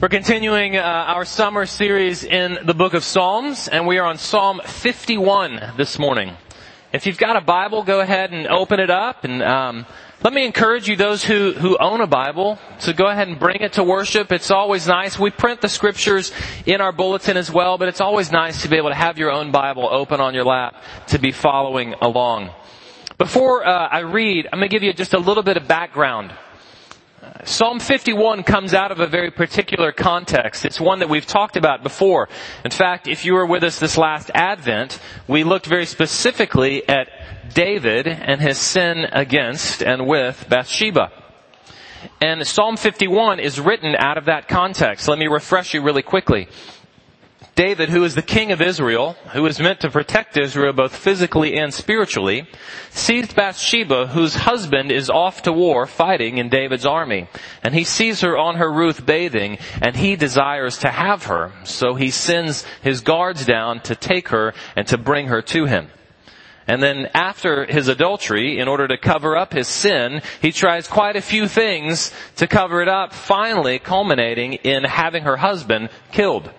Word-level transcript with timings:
We're 0.00 0.08
continuing 0.08 0.78
uh, 0.78 0.80
our 0.80 1.26
summer 1.26 1.66
series 1.66 2.24
in 2.24 2.60
the 2.64 2.72
book 2.72 2.94
of 2.94 3.04
Psalms, 3.04 3.68
and 3.68 3.86
we 3.86 3.98
are 3.98 4.06
on 4.06 4.16
Psalm 4.16 4.62
51 4.64 5.74
this 5.76 5.98
morning. 5.98 6.38
If 6.90 7.04
you've 7.04 7.18
got 7.18 7.36
a 7.36 7.42
Bible, 7.42 7.82
go 7.82 8.00
ahead 8.00 8.32
and 8.32 8.46
open 8.46 8.80
it 8.80 8.88
up, 8.88 9.24
and 9.24 9.42
um, 9.42 9.84
let 10.24 10.32
me 10.32 10.46
encourage 10.46 10.88
you, 10.88 10.96
those 10.96 11.22
who 11.22 11.52
who 11.52 11.76
own 11.76 12.00
a 12.00 12.06
Bible, 12.06 12.58
to 12.80 12.94
go 12.94 13.08
ahead 13.08 13.28
and 13.28 13.38
bring 13.38 13.60
it 13.60 13.74
to 13.74 13.84
worship. 13.84 14.32
It's 14.32 14.50
always 14.50 14.86
nice. 14.86 15.18
We 15.18 15.28
print 15.28 15.60
the 15.60 15.68
scriptures 15.68 16.32
in 16.64 16.80
our 16.80 16.92
bulletin 16.92 17.36
as 17.36 17.50
well, 17.50 17.76
but 17.76 17.88
it's 17.88 18.00
always 18.00 18.32
nice 18.32 18.62
to 18.62 18.68
be 18.68 18.78
able 18.78 18.88
to 18.88 18.94
have 18.94 19.18
your 19.18 19.30
own 19.30 19.52
Bible 19.52 19.86
open 19.86 20.18
on 20.18 20.32
your 20.32 20.44
lap 20.44 20.82
to 21.08 21.18
be 21.18 21.30
following 21.30 21.92
along. 22.00 22.48
Before 23.18 23.66
uh, 23.66 23.88
I 23.88 23.98
read, 23.98 24.48
I'm 24.50 24.60
going 24.60 24.70
to 24.70 24.74
give 24.74 24.82
you 24.82 24.94
just 24.94 25.12
a 25.12 25.18
little 25.18 25.42
bit 25.42 25.58
of 25.58 25.68
background 25.68 26.32
Psalm 27.44 27.80
51 27.80 28.44
comes 28.44 28.72
out 28.72 28.90
of 28.92 29.00
a 29.00 29.06
very 29.06 29.30
particular 29.30 29.92
context. 29.92 30.64
It's 30.64 30.80
one 30.80 31.00
that 31.00 31.08
we've 31.10 31.26
talked 31.26 31.56
about 31.56 31.82
before. 31.82 32.28
In 32.64 32.70
fact, 32.70 33.08
if 33.08 33.26
you 33.26 33.34
were 33.34 33.44
with 33.44 33.62
us 33.62 33.78
this 33.78 33.98
last 33.98 34.30
Advent, 34.34 34.98
we 35.28 35.44
looked 35.44 35.66
very 35.66 35.84
specifically 35.84 36.88
at 36.88 37.08
David 37.52 38.06
and 38.06 38.40
his 38.40 38.58
sin 38.58 39.06
against 39.12 39.82
and 39.82 40.06
with 40.06 40.46
Bathsheba. 40.48 41.12
And 42.22 42.46
Psalm 42.46 42.78
51 42.78 43.38
is 43.40 43.60
written 43.60 43.94
out 43.96 44.16
of 44.16 44.24
that 44.26 44.48
context. 44.48 45.06
Let 45.06 45.18
me 45.18 45.26
refresh 45.26 45.74
you 45.74 45.82
really 45.82 46.02
quickly. 46.02 46.48
David, 47.60 47.90
who 47.90 48.04
is 48.04 48.14
the 48.14 48.22
king 48.22 48.52
of 48.52 48.62
Israel, 48.62 49.16
who 49.34 49.44
is 49.44 49.60
meant 49.60 49.80
to 49.80 49.90
protect 49.90 50.38
Israel 50.38 50.72
both 50.72 50.96
physically 50.96 51.58
and 51.58 51.74
spiritually, 51.74 52.48
sees 52.88 53.34
Bathsheba, 53.34 54.06
whose 54.06 54.34
husband 54.34 54.90
is 54.90 55.10
off 55.10 55.42
to 55.42 55.52
war 55.52 55.86
fighting 55.86 56.38
in 56.38 56.48
David's 56.48 56.86
army. 56.86 57.28
And 57.62 57.74
he 57.74 57.84
sees 57.84 58.22
her 58.22 58.38
on 58.38 58.56
her 58.56 58.72
roof 58.72 59.04
bathing, 59.04 59.58
and 59.82 59.94
he 59.94 60.16
desires 60.16 60.78
to 60.78 60.88
have 60.88 61.24
her. 61.24 61.52
So 61.64 61.96
he 61.96 62.10
sends 62.10 62.64
his 62.80 63.02
guards 63.02 63.44
down 63.44 63.80
to 63.80 63.94
take 63.94 64.28
her 64.28 64.54
and 64.74 64.86
to 64.86 64.96
bring 64.96 65.26
her 65.26 65.42
to 65.42 65.66
him. 65.66 65.88
And 66.66 66.82
then 66.82 67.10
after 67.12 67.66
his 67.66 67.88
adultery, 67.88 68.58
in 68.58 68.68
order 68.68 68.88
to 68.88 68.96
cover 68.96 69.36
up 69.36 69.52
his 69.52 69.68
sin, 69.68 70.22
he 70.40 70.50
tries 70.50 70.88
quite 70.88 71.16
a 71.16 71.20
few 71.20 71.46
things 71.46 72.10
to 72.36 72.46
cover 72.46 72.80
it 72.80 72.88
up, 72.88 73.12
finally 73.12 73.78
culminating 73.78 74.54
in 74.54 74.84
having 74.84 75.24
her 75.24 75.36
husband 75.36 75.90
killed. 76.10 76.50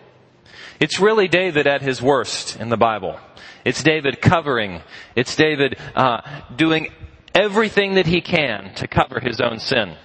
It's 0.81 0.99
really 0.99 1.27
David 1.27 1.67
at 1.67 1.83
his 1.83 2.01
worst 2.01 2.59
in 2.59 2.69
the 2.69 2.75
Bible. 2.75 3.19
It's 3.63 3.83
David 3.83 4.19
covering. 4.19 4.81
It's 5.15 5.35
David 5.35 5.77
uh, 5.95 6.21
doing 6.55 6.91
everything 7.35 7.93
that 7.93 8.07
he 8.07 8.19
can 8.19 8.73
to 8.75 8.87
cover 8.87 9.19
his 9.19 9.39
own 9.39 9.59
sin. 9.59 9.95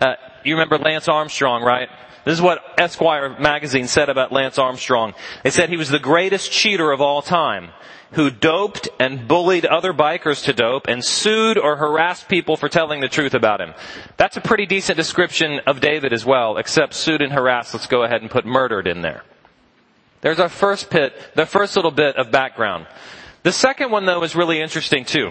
Uh, 0.00 0.14
you 0.42 0.54
remember 0.54 0.78
Lance 0.78 1.06
Armstrong, 1.06 1.62
right? 1.62 1.90
This 2.24 2.32
is 2.32 2.40
what 2.40 2.62
Esquire 2.78 3.38
magazine 3.38 3.86
said 3.86 4.08
about 4.08 4.32
Lance 4.32 4.58
Armstrong. 4.58 5.12
They 5.44 5.50
said 5.50 5.68
he 5.68 5.76
was 5.76 5.90
the 5.90 5.98
greatest 5.98 6.50
cheater 6.50 6.92
of 6.92 7.02
all 7.02 7.20
time, 7.20 7.68
who 8.12 8.30
doped 8.30 8.88
and 8.98 9.28
bullied 9.28 9.66
other 9.66 9.92
bikers 9.92 10.44
to 10.44 10.54
dope 10.54 10.86
and 10.88 11.04
sued 11.04 11.58
or 11.58 11.76
harassed 11.76 12.26
people 12.26 12.56
for 12.56 12.70
telling 12.70 13.00
the 13.00 13.08
truth 13.08 13.34
about 13.34 13.60
him. 13.60 13.74
That's 14.16 14.38
a 14.38 14.40
pretty 14.40 14.64
decent 14.64 14.96
description 14.96 15.60
of 15.66 15.82
David 15.82 16.14
as 16.14 16.24
well, 16.24 16.56
except 16.56 16.94
sued 16.94 17.20
and 17.20 17.34
harassed. 17.34 17.74
Let's 17.74 17.86
go 17.86 18.02
ahead 18.02 18.22
and 18.22 18.30
put 18.30 18.46
murdered 18.46 18.86
in 18.86 19.02
there. 19.02 19.24
There's 20.20 20.38
our 20.38 20.48
first 20.48 20.90
bit, 20.90 21.14
the 21.34 21.46
first 21.46 21.76
little 21.76 21.90
bit 21.90 22.16
of 22.16 22.30
background. 22.30 22.86
The 23.42 23.52
second 23.52 23.90
one 23.90 24.06
though 24.06 24.22
is 24.22 24.36
really 24.36 24.60
interesting 24.60 25.04
too, 25.04 25.30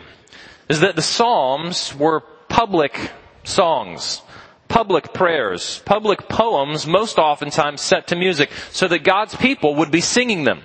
is 0.67 0.79
that 0.79 0.95
the 0.95 1.01
Psalms 1.01 1.95
were 1.95 2.21
public 2.47 3.11
songs, 3.43 4.21
public 4.67 5.13
prayers, 5.13 5.81
public 5.85 6.27
poems, 6.27 6.87
most 6.87 7.19
oftentimes 7.19 7.81
set 7.81 8.07
to 8.07 8.15
music, 8.15 8.49
so 8.71 8.87
that 8.87 9.03
God's 9.03 9.35
people 9.35 9.75
would 9.75 9.91
be 9.91 10.01
singing 10.01 10.43
them. 10.43 10.63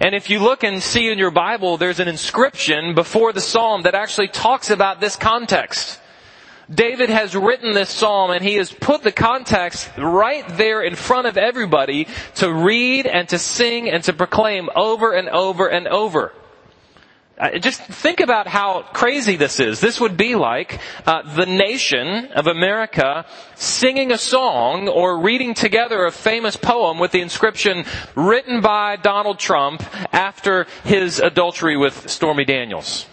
And 0.00 0.14
if 0.14 0.30
you 0.30 0.40
look 0.40 0.62
and 0.62 0.82
see 0.82 1.10
in 1.10 1.18
your 1.18 1.30
Bible, 1.30 1.76
there's 1.76 2.00
an 2.00 2.08
inscription 2.08 2.94
before 2.94 3.32
the 3.32 3.40
Psalm 3.40 3.82
that 3.82 3.94
actually 3.94 4.28
talks 4.28 4.70
about 4.70 5.00
this 5.00 5.16
context. 5.16 6.00
David 6.72 7.10
has 7.10 7.36
written 7.36 7.72
this 7.72 7.90
psalm 7.90 8.30
and 8.32 8.42
he 8.42 8.56
has 8.56 8.72
put 8.72 9.02
the 9.02 9.12
context 9.12 9.88
right 9.96 10.44
there 10.56 10.82
in 10.82 10.96
front 10.96 11.28
of 11.28 11.36
everybody 11.36 12.08
to 12.36 12.52
read 12.52 13.06
and 13.06 13.28
to 13.28 13.38
sing 13.38 13.88
and 13.88 14.02
to 14.04 14.12
proclaim 14.12 14.68
over 14.74 15.12
and 15.12 15.28
over 15.28 15.68
and 15.68 15.86
over. 15.86 16.32
Uh, 17.38 17.58
just 17.58 17.82
think 17.82 18.20
about 18.20 18.48
how 18.48 18.82
crazy 18.94 19.36
this 19.36 19.60
is. 19.60 19.78
This 19.78 20.00
would 20.00 20.16
be 20.16 20.34
like 20.34 20.80
uh, 21.04 21.34
the 21.34 21.44
nation 21.44 22.32
of 22.32 22.46
America 22.46 23.26
singing 23.54 24.10
a 24.10 24.18
song 24.18 24.88
or 24.88 25.20
reading 25.20 25.52
together 25.52 26.06
a 26.06 26.10
famous 26.10 26.56
poem 26.56 26.98
with 26.98 27.12
the 27.12 27.20
inscription 27.20 27.84
written 28.14 28.62
by 28.62 28.96
Donald 28.96 29.38
Trump 29.38 29.84
after 30.14 30.66
his 30.84 31.20
adultery 31.20 31.76
with 31.76 32.08
Stormy 32.08 32.46
Daniels 32.46 33.06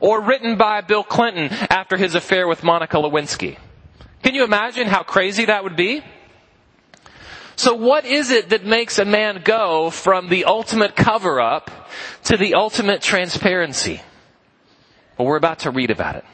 or 0.00 0.20
written 0.22 0.56
by 0.56 0.80
Bill 0.80 1.04
Clinton 1.04 1.48
after 1.70 1.96
his 1.96 2.14
affair 2.14 2.48
with 2.48 2.64
Monica 2.64 2.96
Lewinsky. 2.96 3.58
Can 4.22 4.34
you 4.34 4.44
imagine 4.44 4.86
how 4.86 5.02
crazy 5.02 5.46
that 5.46 5.64
would 5.64 5.76
be? 5.76 6.02
So 7.56 7.74
what 7.74 8.06
is 8.06 8.30
it 8.30 8.50
that 8.50 8.64
makes 8.64 8.98
a 8.98 9.04
man 9.04 9.42
go 9.44 9.90
from 9.90 10.28
the 10.28 10.46
ultimate 10.46 10.96
cover 10.96 11.40
up 11.40 11.70
to 12.24 12.38
the 12.38 12.54
ultimate 12.54 13.02
transparency? 13.02 14.00
Well, 15.18 15.28
we're 15.28 15.36
about 15.36 15.60
to 15.60 15.70
read 15.70 15.90
about 15.90 16.16
it. 16.16 16.24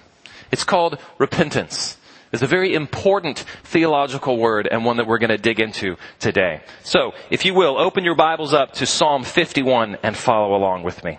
It's 0.53 0.63
called 0.63 0.99
repentance. 1.19 1.97
It's 2.33 2.43
a 2.43 2.47
very 2.47 2.75
important 2.75 3.45
theological 3.65 4.37
word 4.37 4.69
and 4.71 4.85
one 4.85 4.99
that 4.99 5.07
we're 5.07 5.19
going 5.19 5.31
to 5.31 5.39
dig 5.39 5.59
into 5.59 5.97
today. 6.21 6.61
So, 6.85 7.13
if 7.31 7.45
you 7.45 7.55
will, 7.55 7.79
open 7.79 8.05
your 8.05 8.15
Bibles 8.15 8.53
up 8.53 8.75
to 8.75 8.87
Psalm 8.87 9.25
51 9.25 9.99
and 10.03 10.17
follow 10.17 10.55
along 10.55 10.83
with 10.83 11.03
me. 11.03 11.19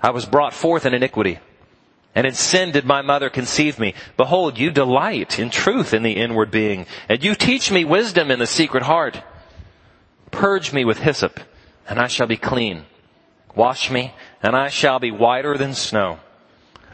I 0.00 0.10
was 0.10 0.26
brought 0.26 0.54
forth 0.54 0.86
in 0.86 0.94
iniquity. 0.94 1.38
And 2.14 2.26
in 2.26 2.34
sin 2.34 2.72
did 2.72 2.84
my 2.84 3.02
mother 3.02 3.30
conceive 3.30 3.78
me. 3.78 3.94
Behold, 4.16 4.58
you 4.58 4.70
delight 4.70 5.38
in 5.38 5.50
truth 5.50 5.94
in 5.94 6.02
the 6.02 6.16
inward 6.16 6.50
being, 6.50 6.86
and 7.08 7.22
you 7.22 7.34
teach 7.34 7.70
me 7.70 7.84
wisdom 7.84 8.30
in 8.30 8.38
the 8.38 8.46
secret 8.46 8.82
heart. 8.82 9.22
Purge 10.30 10.72
me 10.72 10.84
with 10.84 10.98
hyssop, 10.98 11.38
and 11.88 11.98
I 11.98 12.06
shall 12.06 12.26
be 12.26 12.36
clean. 12.36 12.84
Wash 13.54 13.90
me, 13.90 14.14
and 14.42 14.56
I 14.56 14.68
shall 14.68 14.98
be 14.98 15.10
whiter 15.10 15.56
than 15.56 15.74
snow. 15.74 16.18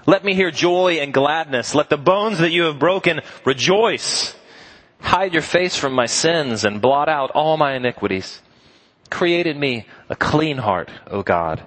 Let 0.06 0.24
me 0.24 0.34
hear 0.34 0.50
joy 0.50 0.94
and 0.94 1.14
gladness. 1.14 1.74
Let 1.74 1.88
the 1.88 1.96
bones 1.96 2.38
that 2.38 2.50
you 2.50 2.64
have 2.64 2.78
broken 2.78 3.20
rejoice. 3.44 4.36
Hide 5.00 5.32
your 5.32 5.42
face 5.42 5.76
from 5.76 5.92
my 5.94 6.06
sins 6.06 6.64
and 6.64 6.80
blot 6.80 7.08
out 7.08 7.30
all 7.30 7.56
my 7.56 7.74
iniquities. 7.74 8.40
Create 9.10 9.46
in 9.46 9.58
me 9.58 9.86
a 10.08 10.16
clean 10.16 10.58
heart, 10.58 10.90
O 11.10 11.22
God, 11.22 11.66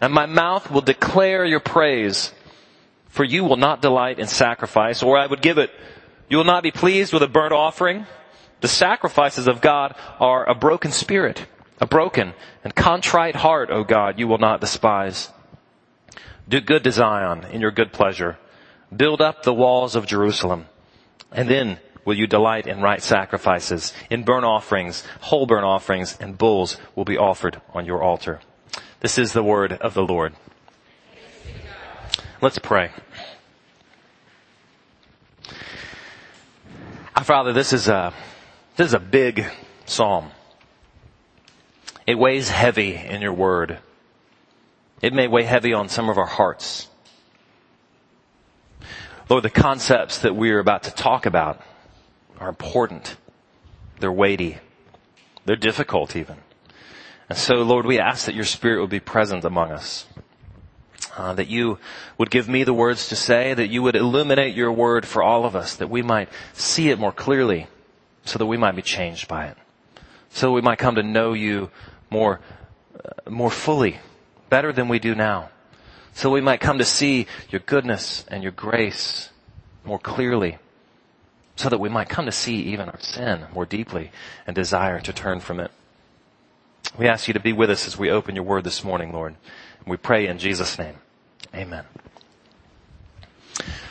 and 0.00 0.12
my 0.12 0.26
mouth 0.26 0.70
will 0.70 0.80
declare 0.80 1.44
your 1.44 1.60
praise. 1.60 2.32
For 3.08 3.24
you 3.24 3.44
will 3.44 3.56
not 3.56 3.80
delight 3.80 4.18
in 4.18 4.26
sacrifice, 4.26 5.02
or 5.02 5.16
I 5.16 5.26
would 5.26 5.40
give 5.40 5.58
it. 5.58 5.70
You 6.28 6.36
will 6.38 6.44
not 6.44 6.62
be 6.62 6.72
pleased 6.72 7.12
with 7.12 7.22
a 7.22 7.28
burnt 7.28 7.52
offering. 7.52 8.06
The 8.60 8.68
sacrifices 8.68 9.46
of 9.46 9.60
God 9.60 9.94
are 10.18 10.48
a 10.48 10.54
broken 10.54 10.90
spirit, 10.90 11.46
a 11.80 11.86
broken 11.86 12.34
and 12.64 12.74
contrite 12.74 13.36
heart, 13.36 13.70
O 13.70 13.84
God, 13.84 14.18
you 14.18 14.26
will 14.26 14.38
not 14.38 14.60
despise. 14.60 15.30
Do 16.48 16.60
good 16.60 16.82
to 16.84 16.90
Zion 16.92 17.44
in 17.52 17.60
your 17.60 17.70
good 17.70 17.92
pleasure. 17.92 18.38
Build 18.94 19.20
up 19.20 19.42
the 19.42 19.54
walls 19.54 19.94
of 19.94 20.06
Jerusalem. 20.06 20.66
And 21.30 21.48
then 21.48 21.78
will 22.04 22.14
you 22.14 22.26
delight 22.26 22.66
in 22.66 22.80
right 22.80 23.02
sacrifices. 23.02 23.92
In 24.10 24.24
burnt 24.24 24.44
offerings, 24.44 25.04
whole 25.20 25.46
burnt 25.46 25.64
offerings, 25.64 26.16
and 26.20 26.38
bulls 26.38 26.78
will 26.94 27.04
be 27.04 27.18
offered 27.18 27.60
on 27.72 27.86
your 27.86 28.02
altar. 28.02 28.40
This 29.04 29.18
is 29.18 29.34
the 29.34 29.42
word 29.42 29.74
of 29.74 29.92
the 29.92 30.02
Lord. 30.02 30.32
Let's 32.40 32.58
pray. 32.58 32.90
Our 37.14 37.22
Father, 37.22 37.52
this 37.52 37.74
is 37.74 37.86
a, 37.86 38.14
this 38.76 38.86
is 38.86 38.94
a 38.94 38.98
big 38.98 39.44
psalm. 39.84 40.30
It 42.06 42.18
weighs 42.18 42.48
heavy 42.48 42.96
in 42.96 43.20
your 43.20 43.34
word. 43.34 43.78
It 45.02 45.12
may 45.12 45.28
weigh 45.28 45.44
heavy 45.44 45.74
on 45.74 45.90
some 45.90 46.08
of 46.08 46.16
our 46.16 46.24
hearts. 46.24 46.88
Lord, 49.28 49.44
the 49.44 49.50
concepts 49.50 50.20
that 50.20 50.34
we 50.34 50.50
are 50.50 50.60
about 50.60 50.84
to 50.84 50.90
talk 50.90 51.26
about 51.26 51.60
are 52.40 52.48
important. 52.48 53.18
They're 54.00 54.10
weighty. 54.10 54.56
They're 55.44 55.56
difficult 55.56 56.16
even. 56.16 56.38
And 57.28 57.38
so, 57.38 57.56
Lord, 57.56 57.86
we 57.86 57.98
ask 57.98 58.26
that 58.26 58.34
your 58.34 58.44
Spirit 58.44 58.80
would 58.80 58.90
be 58.90 59.00
present 59.00 59.44
among 59.44 59.72
us. 59.72 60.06
Uh, 61.16 61.32
that 61.34 61.48
you 61.48 61.78
would 62.18 62.30
give 62.30 62.48
me 62.48 62.64
the 62.64 62.74
words 62.74 63.08
to 63.08 63.16
say, 63.16 63.54
that 63.54 63.68
you 63.68 63.82
would 63.82 63.94
illuminate 63.94 64.54
your 64.56 64.72
word 64.72 65.06
for 65.06 65.22
all 65.22 65.44
of 65.44 65.54
us, 65.54 65.76
that 65.76 65.88
we 65.88 66.02
might 66.02 66.28
see 66.52 66.90
it 66.90 66.98
more 66.98 67.12
clearly, 67.12 67.68
so 68.24 68.38
that 68.38 68.46
we 68.46 68.56
might 68.56 68.74
be 68.74 68.82
changed 68.82 69.28
by 69.28 69.46
it. 69.46 69.56
So 70.30 70.48
that 70.48 70.52
we 70.52 70.60
might 70.60 70.78
come 70.78 70.96
to 70.96 71.02
know 71.04 71.32
you 71.32 71.70
more, 72.10 72.40
uh, 73.04 73.30
more 73.30 73.50
fully, 73.50 74.00
better 74.48 74.72
than 74.72 74.88
we 74.88 74.98
do 74.98 75.14
now. 75.14 75.50
So 76.14 76.30
we 76.30 76.40
might 76.40 76.60
come 76.60 76.78
to 76.78 76.84
see 76.84 77.26
your 77.48 77.60
goodness 77.60 78.24
and 78.28 78.42
your 78.42 78.52
grace 78.52 79.30
more 79.84 79.98
clearly. 79.98 80.58
So 81.56 81.68
that 81.68 81.78
we 81.78 81.88
might 81.88 82.08
come 82.08 82.26
to 82.26 82.32
see 82.32 82.56
even 82.56 82.88
our 82.88 83.00
sin 83.00 83.46
more 83.54 83.66
deeply 83.66 84.10
and 84.46 84.56
desire 84.56 85.00
to 85.00 85.12
turn 85.12 85.38
from 85.38 85.60
it. 85.60 85.70
We 86.96 87.08
ask 87.08 87.26
you 87.26 87.34
to 87.34 87.40
be 87.40 87.52
with 87.52 87.70
us 87.70 87.88
as 87.88 87.98
we 87.98 88.10
open 88.10 88.36
your 88.36 88.44
word 88.44 88.62
this 88.62 88.84
morning, 88.84 89.12
Lord. 89.12 89.34
And 89.80 89.90
we 89.90 89.96
pray 89.96 90.28
in 90.28 90.38
Jesus' 90.38 90.78
name. 90.78 90.94
Amen. 91.52 91.84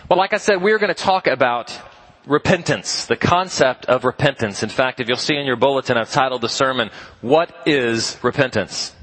Well, 0.09 0.17
like 0.17 0.33
I 0.33 0.37
said, 0.37 0.61
we're 0.61 0.79
going 0.79 0.93
to 0.93 1.03
talk 1.03 1.27
about 1.27 1.77
repentance, 2.25 3.05
the 3.05 3.17
concept 3.17 3.85
of 3.87 4.05
repentance. 4.05 4.63
In 4.63 4.69
fact, 4.69 5.01
if 5.01 5.09
you'll 5.09 5.17
see 5.17 5.35
in 5.35 5.45
your 5.45 5.57
bulletin, 5.57 5.97
I've 5.97 6.11
titled 6.11 6.41
the 6.41 6.49
sermon, 6.49 6.91
What 7.19 7.53
is 7.65 8.17
Repentance? 8.21 8.95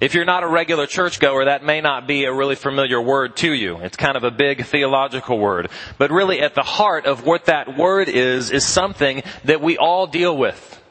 If 0.00 0.14
you're 0.14 0.24
not 0.24 0.42
a 0.44 0.48
regular 0.48 0.86
churchgoer, 0.86 1.46
that 1.46 1.64
may 1.64 1.80
not 1.80 2.06
be 2.06 2.24
a 2.24 2.32
really 2.32 2.56
familiar 2.56 3.00
word 3.00 3.36
to 3.38 3.52
you. 3.52 3.78
It's 3.78 3.96
kind 3.96 4.16
of 4.16 4.22
a 4.22 4.30
big 4.30 4.64
theological 4.64 5.38
word. 5.38 5.70
But 5.98 6.10
really 6.10 6.40
at 6.40 6.54
the 6.54 6.62
heart 6.62 7.06
of 7.06 7.24
what 7.24 7.46
that 7.46 7.76
word 7.76 8.08
is, 8.08 8.50
is 8.50 8.66
something 8.66 9.22
that 9.44 9.60
we 9.60 9.78
all 9.78 10.06
deal 10.06 10.36
with. 10.36 10.82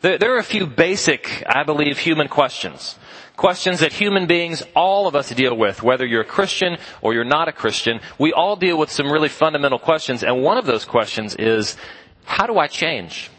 There, 0.00 0.34
are 0.34 0.38
a 0.38 0.44
few 0.44 0.66
basic, 0.66 1.42
I 1.44 1.64
believe, 1.64 1.98
human 1.98 2.28
questions. 2.28 2.96
Questions 3.36 3.80
that 3.80 3.92
human 3.92 4.26
beings, 4.26 4.62
all 4.76 5.08
of 5.08 5.16
us 5.16 5.30
deal 5.30 5.56
with, 5.56 5.82
whether 5.82 6.06
you're 6.06 6.20
a 6.20 6.24
Christian 6.24 6.78
or 7.02 7.14
you're 7.14 7.24
not 7.24 7.48
a 7.48 7.52
Christian. 7.52 7.98
We 8.16 8.32
all 8.32 8.54
deal 8.54 8.78
with 8.78 8.92
some 8.92 9.10
really 9.10 9.28
fundamental 9.28 9.78
questions, 9.78 10.22
and 10.22 10.42
one 10.42 10.56
of 10.56 10.66
those 10.66 10.84
questions 10.84 11.34
is, 11.34 11.76
how 12.24 12.46
do 12.46 12.58
I 12.58 12.68
change? 12.68 13.30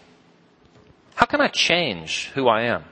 How 1.16 1.26
can 1.26 1.40
I 1.40 1.48
change 1.48 2.30
who 2.34 2.50
I 2.50 2.64
am? 2.64 2.84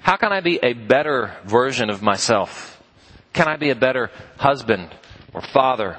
How 0.00 0.16
can 0.16 0.32
I 0.32 0.40
be 0.40 0.58
a 0.62 0.72
better 0.72 1.32
version 1.44 1.90
of 1.90 2.02
myself? 2.02 2.82
Can 3.32 3.46
I 3.46 3.56
be 3.56 3.70
a 3.70 3.76
better 3.76 4.10
husband 4.36 4.88
or 5.32 5.42
father 5.42 5.98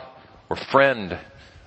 or 0.49 0.55
friend 0.55 1.17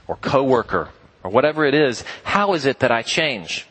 or 0.06 0.16
coworker 0.16 0.90
or 1.22 1.30
whatever 1.30 1.64
it 1.64 1.74
is? 1.74 2.04
How 2.24 2.52
is 2.54 2.66
it 2.66 2.80
that 2.80 2.90
I 2.90 3.02
change? 3.02 3.66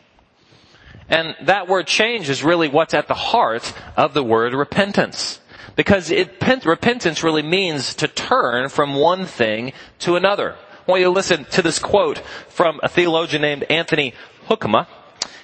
And 1.10 1.36
that 1.44 1.68
word 1.68 1.88
change 1.88 2.30
is 2.30 2.44
really 2.44 2.68
what's 2.68 2.94
at 2.94 3.08
the 3.08 3.16
heart 3.16 3.74
of 3.98 4.14
the 4.14 4.24
word 4.24 4.54
repentance. 4.54 5.40
Because 5.76 6.12
it, 6.12 6.38
repentance 6.66 7.24
really 7.24 7.42
means 7.42 7.96
to 7.96 8.08
turn 8.08 8.70
from 8.70 8.96
one 8.96 9.26
thing 9.26 9.74
to 10.00 10.16
another. 10.16 10.54
I 10.54 10.92
want 10.92 11.00
you 11.02 11.06
to 11.06 11.12
listen 11.12 11.46
to 11.52 11.62
this 11.62 11.80
quote 11.80 12.20
from 12.50 12.80
a 12.84 12.90
theologian 12.90 13.42
named 13.42 13.64
Anthony 13.70 14.14
Hoekema. 14.48 14.88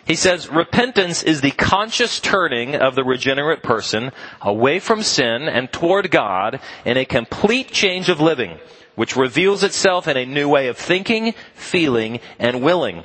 He 0.06 0.16
says, 0.16 0.50
repentance 0.50 1.24
is 1.24 1.42
the 1.42 1.52
conscious 1.52 2.20
turning 2.20 2.76
of 2.76 2.94
the 2.94 3.04
regenerate 3.04 3.64
person 3.64 4.12
away 4.42 4.80
from 4.80 5.02
sin 5.02 5.44
and 5.44 5.72
toward 5.72 6.12
God 6.12 6.60
in 6.86 6.98
a 6.98 7.06
complete 7.06 7.72
change 7.72 8.10
of 8.10 8.22
living, 8.22 8.60
which 8.94 9.16
reveals 9.16 9.64
itself 9.64 10.08
in 10.08 10.16
a 10.16 10.26
new 10.26 10.48
way 10.48 10.68
of 10.68 10.78
thinking, 10.78 11.34
feeling, 11.56 12.20
and 12.38 12.62
willing. 12.62 13.04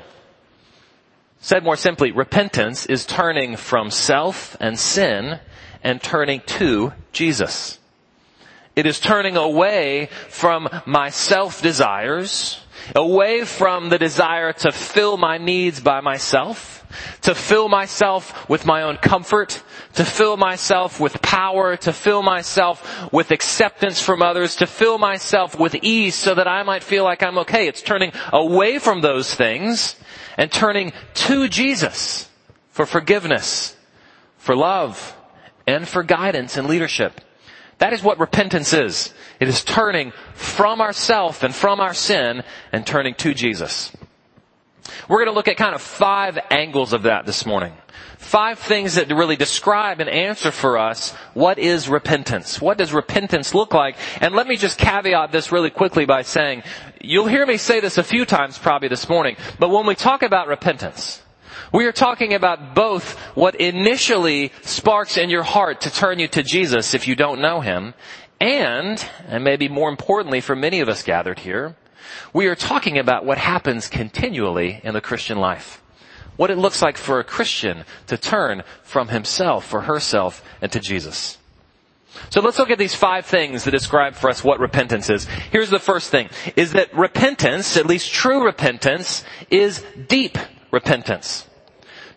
Said 1.40 1.64
more 1.64 1.76
simply, 1.76 2.12
repentance 2.12 2.84
is 2.86 3.06
turning 3.06 3.56
from 3.56 3.90
self 3.90 4.56
and 4.60 4.78
sin 4.78 5.40
and 5.82 6.02
turning 6.02 6.42
to 6.46 6.92
Jesus. 7.12 7.78
It 8.76 8.86
is 8.86 9.00
turning 9.00 9.36
away 9.36 10.10
from 10.28 10.68
my 10.84 11.08
self 11.08 11.62
desires, 11.62 12.60
away 12.94 13.44
from 13.44 13.88
the 13.88 13.98
desire 13.98 14.52
to 14.52 14.70
fill 14.70 15.16
my 15.16 15.38
needs 15.38 15.80
by 15.80 16.00
myself, 16.00 16.79
to 17.22 17.34
fill 17.34 17.68
myself 17.68 18.48
with 18.48 18.66
my 18.66 18.82
own 18.82 18.96
comfort, 18.96 19.62
to 19.94 20.04
fill 20.04 20.36
myself 20.36 21.00
with 21.00 21.20
power, 21.22 21.76
to 21.76 21.92
fill 21.92 22.22
myself 22.22 23.12
with 23.12 23.30
acceptance 23.30 24.00
from 24.00 24.22
others, 24.22 24.56
to 24.56 24.66
fill 24.66 24.98
myself 24.98 25.58
with 25.58 25.74
ease 25.82 26.14
so 26.14 26.34
that 26.34 26.48
I 26.48 26.62
might 26.62 26.82
feel 26.82 27.04
like 27.04 27.22
I'm 27.22 27.38
okay. 27.38 27.68
It's 27.68 27.82
turning 27.82 28.12
away 28.32 28.78
from 28.78 29.00
those 29.00 29.34
things 29.34 29.96
and 30.36 30.50
turning 30.50 30.92
to 31.14 31.48
Jesus 31.48 32.28
for 32.70 32.86
forgiveness, 32.86 33.76
for 34.38 34.56
love, 34.56 35.16
and 35.66 35.86
for 35.86 36.02
guidance 36.02 36.56
and 36.56 36.68
leadership. 36.68 37.20
That 37.78 37.92
is 37.92 38.02
what 38.02 38.18
repentance 38.18 38.72
is. 38.72 39.12
It 39.40 39.48
is 39.48 39.64
turning 39.64 40.12
from 40.34 40.80
ourself 40.80 41.42
and 41.42 41.54
from 41.54 41.80
our 41.80 41.94
sin 41.94 42.42
and 42.72 42.86
turning 42.86 43.14
to 43.14 43.32
Jesus. 43.32 43.90
We're 45.08 45.18
going 45.18 45.28
to 45.28 45.34
look 45.34 45.48
at 45.48 45.56
kind 45.56 45.74
of 45.74 45.82
five 45.82 46.38
angles 46.50 46.92
of 46.92 47.02
that 47.02 47.26
this 47.26 47.44
morning. 47.46 47.72
Five 48.18 48.58
things 48.58 48.94
that 48.94 49.08
really 49.08 49.36
describe 49.36 50.00
and 50.00 50.08
answer 50.08 50.50
for 50.50 50.78
us 50.78 51.12
what 51.34 51.58
is 51.58 51.88
repentance. 51.88 52.60
What 52.60 52.78
does 52.78 52.92
repentance 52.92 53.54
look 53.54 53.72
like? 53.72 53.96
And 54.20 54.34
let 54.34 54.46
me 54.46 54.56
just 54.56 54.78
caveat 54.78 55.32
this 55.32 55.50
really 55.50 55.70
quickly 55.70 56.04
by 56.04 56.22
saying, 56.22 56.62
you'll 57.00 57.26
hear 57.26 57.46
me 57.46 57.56
say 57.56 57.80
this 57.80 57.98
a 57.98 58.04
few 58.04 58.24
times 58.24 58.58
probably 58.58 58.88
this 58.88 59.08
morning, 59.08 59.36
but 59.58 59.70
when 59.70 59.86
we 59.86 59.94
talk 59.94 60.22
about 60.22 60.48
repentance, 60.48 61.22
we 61.72 61.86
are 61.86 61.92
talking 61.92 62.34
about 62.34 62.74
both 62.74 63.16
what 63.34 63.54
initially 63.54 64.52
sparks 64.62 65.16
in 65.16 65.30
your 65.30 65.42
heart 65.42 65.82
to 65.82 65.90
turn 65.90 66.18
you 66.18 66.28
to 66.28 66.42
Jesus 66.42 66.94
if 66.94 67.08
you 67.08 67.16
don't 67.16 67.40
know 67.40 67.60
Him, 67.60 67.94
and, 68.40 69.04
and 69.28 69.44
maybe 69.44 69.68
more 69.68 69.88
importantly 69.88 70.40
for 70.40 70.56
many 70.56 70.80
of 70.80 70.88
us 70.88 71.02
gathered 71.02 71.38
here, 71.38 71.76
we 72.32 72.46
are 72.46 72.54
talking 72.54 72.98
about 72.98 73.24
what 73.24 73.38
happens 73.38 73.88
continually 73.88 74.80
in 74.82 74.94
the 74.94 75.00
Christian 75.00 75.38
life. 75.38 75.82
What 76.36 76.50
it 76.50 76.58
looks 76.58 76.80
like 76.80 76.96
for 76.96 77.20
a 77.20 77.24
Christian 77.24 77.84
to 78.06 78.16
turn 78.16 78.62
from 78.82 79.08
himself 79.08 79.74
or 79.74 79.82
herself 79.82 80.42
and 80.62 80.72
to 80.72 80.80
Jesus. 80.80 81.38
So 82.30 82.40
let's 82.40 82.58
look 82.58 82.70
at 82.70 82.78
these 82.78 82.94
five 82.94 83.26
things 83.26 83.64
that 83.64 83.70
describe 83.70 84.14
for 84.14 84.30
us 84.30 84.42
what 84.42 84.58
repentance 84.60 85.10
is. 85.10 85.26
Here's 85.52 85.70
the 85.70 85.78
first 85.78 86.10
thing, 86.10 86.28
is 86.56 86.72
that 86.72 86.94
repentance, 86.94 87.76
at 87.76 87.86
least 87.86 88.12
true 88.12 88.44
repentance, 88.44 89.24
is 89.50 89.84
deep 90.08 90.38
repentance. 90.70 91.46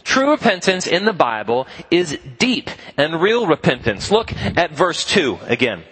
True 0.04 0.32
repentance 0.32 0.86
in 0.86 1.06
the 1.06 1.14
Bible 1.14 1.68
is 1.90 2.18
deep 2.38 2.70
and 2.98 3.22
real 3.22 3.48
repentance. 3.48 4.12
Look 4.12 4.34
at 4.34 4.72
verse 4.72 5.06
2 5.06 5.40
again. 5.44 5.84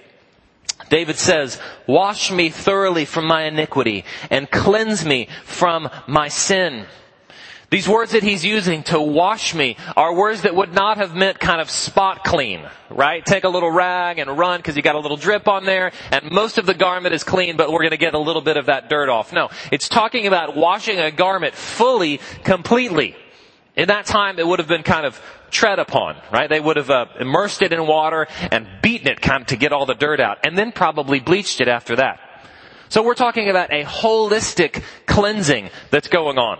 David 0.92 1.16
says, 1.16 1.58
wash 1.88 2.32
me 2.32 2.50
thoroughly 2.50 3.06
from 3.06 3.26
my 3.26 3.44
iniquity 3.44 4.04
and 4.30 4.52
cleanse 4.52 5.06
me 5.06 5.30
from 5.46 5.90
my 6.06 6.28
sin. 6.28 6.86
These 7.70 7.88
words 7.88 8.12
that 8.12 8.24
he's 8.24 8.44
using 8.44 8.84
to 8.84 9.02
wash 9.02 9.56
me 9.56 9.78
are 9.96 10.14
words 10.14 10.42
that 10.42 10.54
would 10.54 10.74
not 10.74 10.98
have 10.98 11.16
meant 11.16 11.40
kind 11.40 11.62
of 11.62 11.70
spot 11.70 12.26
clean, 12.26 12.68
right? 12.90 13.26
Take 13.26 13.46
a 13.46 13.50
little 13.50 13.72
rag 13.72 14.20
and 14.20 14.38
run 14.38 14.60
because 14.60 14.76
you 14.76 14.82
got 14.82 14.96
a 14.96 15.00
little 15.00 15.16
drip 15.16 15.48
on 15.48 15.64
there 15.64 15.94
and 16.12 16.30
most 16.30 16.58
of 16.58 16.66
the 16.66 16.74
garment 16.74 17.16
is 17.16 17.24
clean, 17.24 17.56
but 17.56 17.72
we're 17.72 17.80
going 17.80 17.92
to 17.92 17.98
get 17.98 18.14
a 18.14 18.20
little 18.20 18.42
bit 18.42 18.58
of 18.58 18.66
that 18.66 18.90
dirt 18.90 19.08
off. 19.08 19.32
No, 19.32 19.50
it's 19.72 19.88
talking 19.88 20.28
about 20.28 20.58
washing 20.58 21.00
a 21.00 21.10
garment 21.10 21.56
fully, 21.56 22.20
completely. 22.44 23.16
In 23.78 23.88
that 23.88 24.06
time, 24.06 24.40
it 24.40 24.46
would 24.46 24.60
have 24.60 24.68
been 24.68 24.84
kind 24.84 25.06
of 25.06 25.22
tread 25.51 25.79
upon, 25.79 26.17
right? 26.31 26.50
They 26.50 26.60
would 26.60 26.77
have 26.77 26.89
uh, 26.89 27.05
immersed 27.20 27.62
it 27.62 27.74
in 27.74 27.86
water 27.86 28.27
and 28.51 28.67
beaten 28.81 29.08
it 29.08 29.22
kind 29.22 29.41
of 29.41 29.48
to 29.48 29.58
get 29.58 29.74
all 29.74 29.86
the 29.86 29.93
dirt 29.96 30.20
out, 30.20 30.39
and 30.46 30.58
then 30.58 30.72
probably 30.72 31.20
bleached 31.20 31.62
it 31.62 31.67
after 31.67 31.98
that. 31.98 32.20
So 32.89 33.03
we're 33.03 33.15
talking 33.15 33.50
about 33.50 33.72
a 33.72 33.84
holistic 33.84 34.84
cleansing 35.05 35.70
that's 35.91 36.08
going 36.08 36.38
on. 36.38 36.60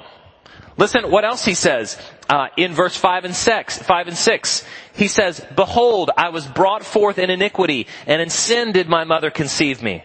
Listen, 0.78 1.12
what 1.12 1.26
else 1.26 1.44
he 1.44 1.54
says 1.54 1.98
uh, 2.32 2.48
in 2.56 2.74
verse 2.74 2.96
five 2.96 3.26
and 3.26 3.36
six. 3.36 3.78
Five 3.78 4.08
and 4.08 4.18
six, 4.18 4.66
he 4.94 5.10
says, 5.10 5.46
"Behold, 5.56 6.10
I 6.16 6.30
was 6.30 6.48
brought 6.48 6.86
forth 6.86 7.20
in 7.20 7.30
iniquity, 7.30 7.88
and 8.08 8.22
in 8.22 8.30
sin 8.30 8.72
did 8.72 8.88
my 8.88 9.04
mother 9.04 9.30
conceive 9.30 9.84
me." 9.84 10.04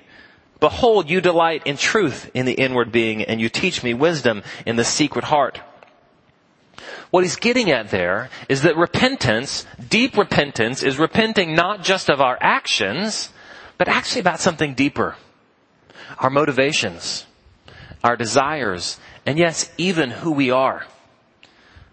Behold, 0.58 1.08
you 1.08 1.20
delight 1.20 1.62
in 1.66 1.76
truth 1.76 2.30
in 2.34 2.46
the 2.46 2.54
inward 2.54 2.90
being, 2.90 3.22
and 3.22 3.40
you 3.40 3.48
teach 3.48 3.84
me 3.84 3.94
wisdom 3.94 4.42
in 4.64 4.76
the 4.76 4.84
secret 4.84 5.24
heart. 5.24 5.60
What 7.16 7.24
he's 7.24 7.36
getting 7.36 7.70
at 7.70 7.88
there 7.88 8.28
is 8.46 8.60
that 8.60 8.76
repentance, 8.76 9.64
deep 9.88 10.18
repentance, 10.18 10.82
is 10.82 10.98
repenting 10.98 11.54
not 11.54 11.82
just 11.82 12.10
of 12.10 12.20
our 12.20 12.36
actions, 12.42 13.30
but 13.78 13.88
actually 13.88 14.20
about 14.20 14.38
something 14.38 14.74
deeper. 14.74 15.16
Our 16.18 16.28
motivations, 16.28 17.24
our 18.04 18.18
desires, 18.18 19.00
and 19.24 19.38
yes, 19.38 19.72
even 19.78 20.10
who 20.10 20.30
we 20.32 20.50
are. 20.50 20.84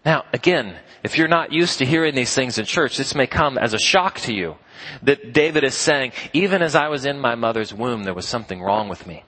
Now, 0.06 0.26
again, 0.34 0.76
if 1.04 1.18
you're 1.18 1.30
not 1.30 1.54
used 1.54 1.78
to 1.78 1.86
hearing 1.86 2.16
these 2.16 2.36
things 2.36 2.58
in 2.58 2.66
church, 2.66 2.98
this 2.98 3.16
may 3.16 3.26
come 3.26 3.58
as 3.58 3.74
a 3.74 3.80
shock 3.80 4.20
to 4.28 4.34
you. 4.34 4.58
That 5.04 5.32
David 5.32 5.64
is 5.64 5.74
saying, 5.74 6.12
even 6.34 6.62
as 6.62 6.76
I 6.76 6.90
was 6.90 7.06
in 7.06 7.18
my 7.18 7.36
mother's 7.36 7.74
womb, 7.74 8.04
there 8.04 8.14
was 8.14 8.28
something 8.28 8.62
wrong 8.62 8.90
with 8.90 9.08
me. 9.08 9.24